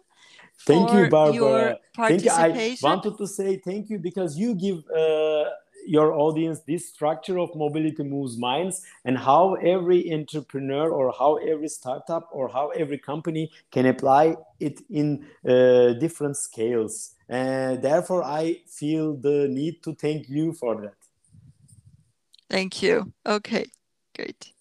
Thank 0.65 0.91
you, 0.94 1.10
Barbara. 1.10 1.78
Thank 1.96 2.24
you. 2.24 2.32
I 2.32 2.78
wanted 2.82 3.18
to 3.18 3.28
say 3.28 3.58
thank 3.58 3.89
you 3.89 4.00
because 4.00 4.38
you 4.38 4.56
give 4.56 4.84
uh, 4.89 5.46
your 5.86 6.13
audience 6.13 6.62
this 6.67 6.89
structure 6.89 7.38
of 7.39 7.56
mobility 7.56 8.04
moves 8.04 8.38
minds 8.38 8.82
and 9.06 9.17
how 9.17 9.56
every 9.56 10.12
entrepreneur 10.13 10.89
or 10.89 11.13
how 11.17 11.36
every 11.36 11.67
startup 11.67 12.30
or 12.32 12.48
how 12.50 12.69
every 12.69 12.98
company 12.98 13.52
can 13.71 13.86
apply 13.86 14.36
it 14.60 14.82
in 14.89 15.26
uh, 15.48 15.93
different 15.93 16.38
scales. 16.38 17.15
And 17.28 17.82
therefore, 17.82 18.24
I 18.24 18.62
feel 18.67 19.15
the 19.15 19.48
need 19.50 19.84
to 19.84 19.95
thank 19.95 20.30
you 20.30 20.54
for 20.54 20.82
that. 20.82 20.95
Thank 22.50 22.84
you. 22.84 23.13
Okay, 23.26 23.65
great. 24.15 24.55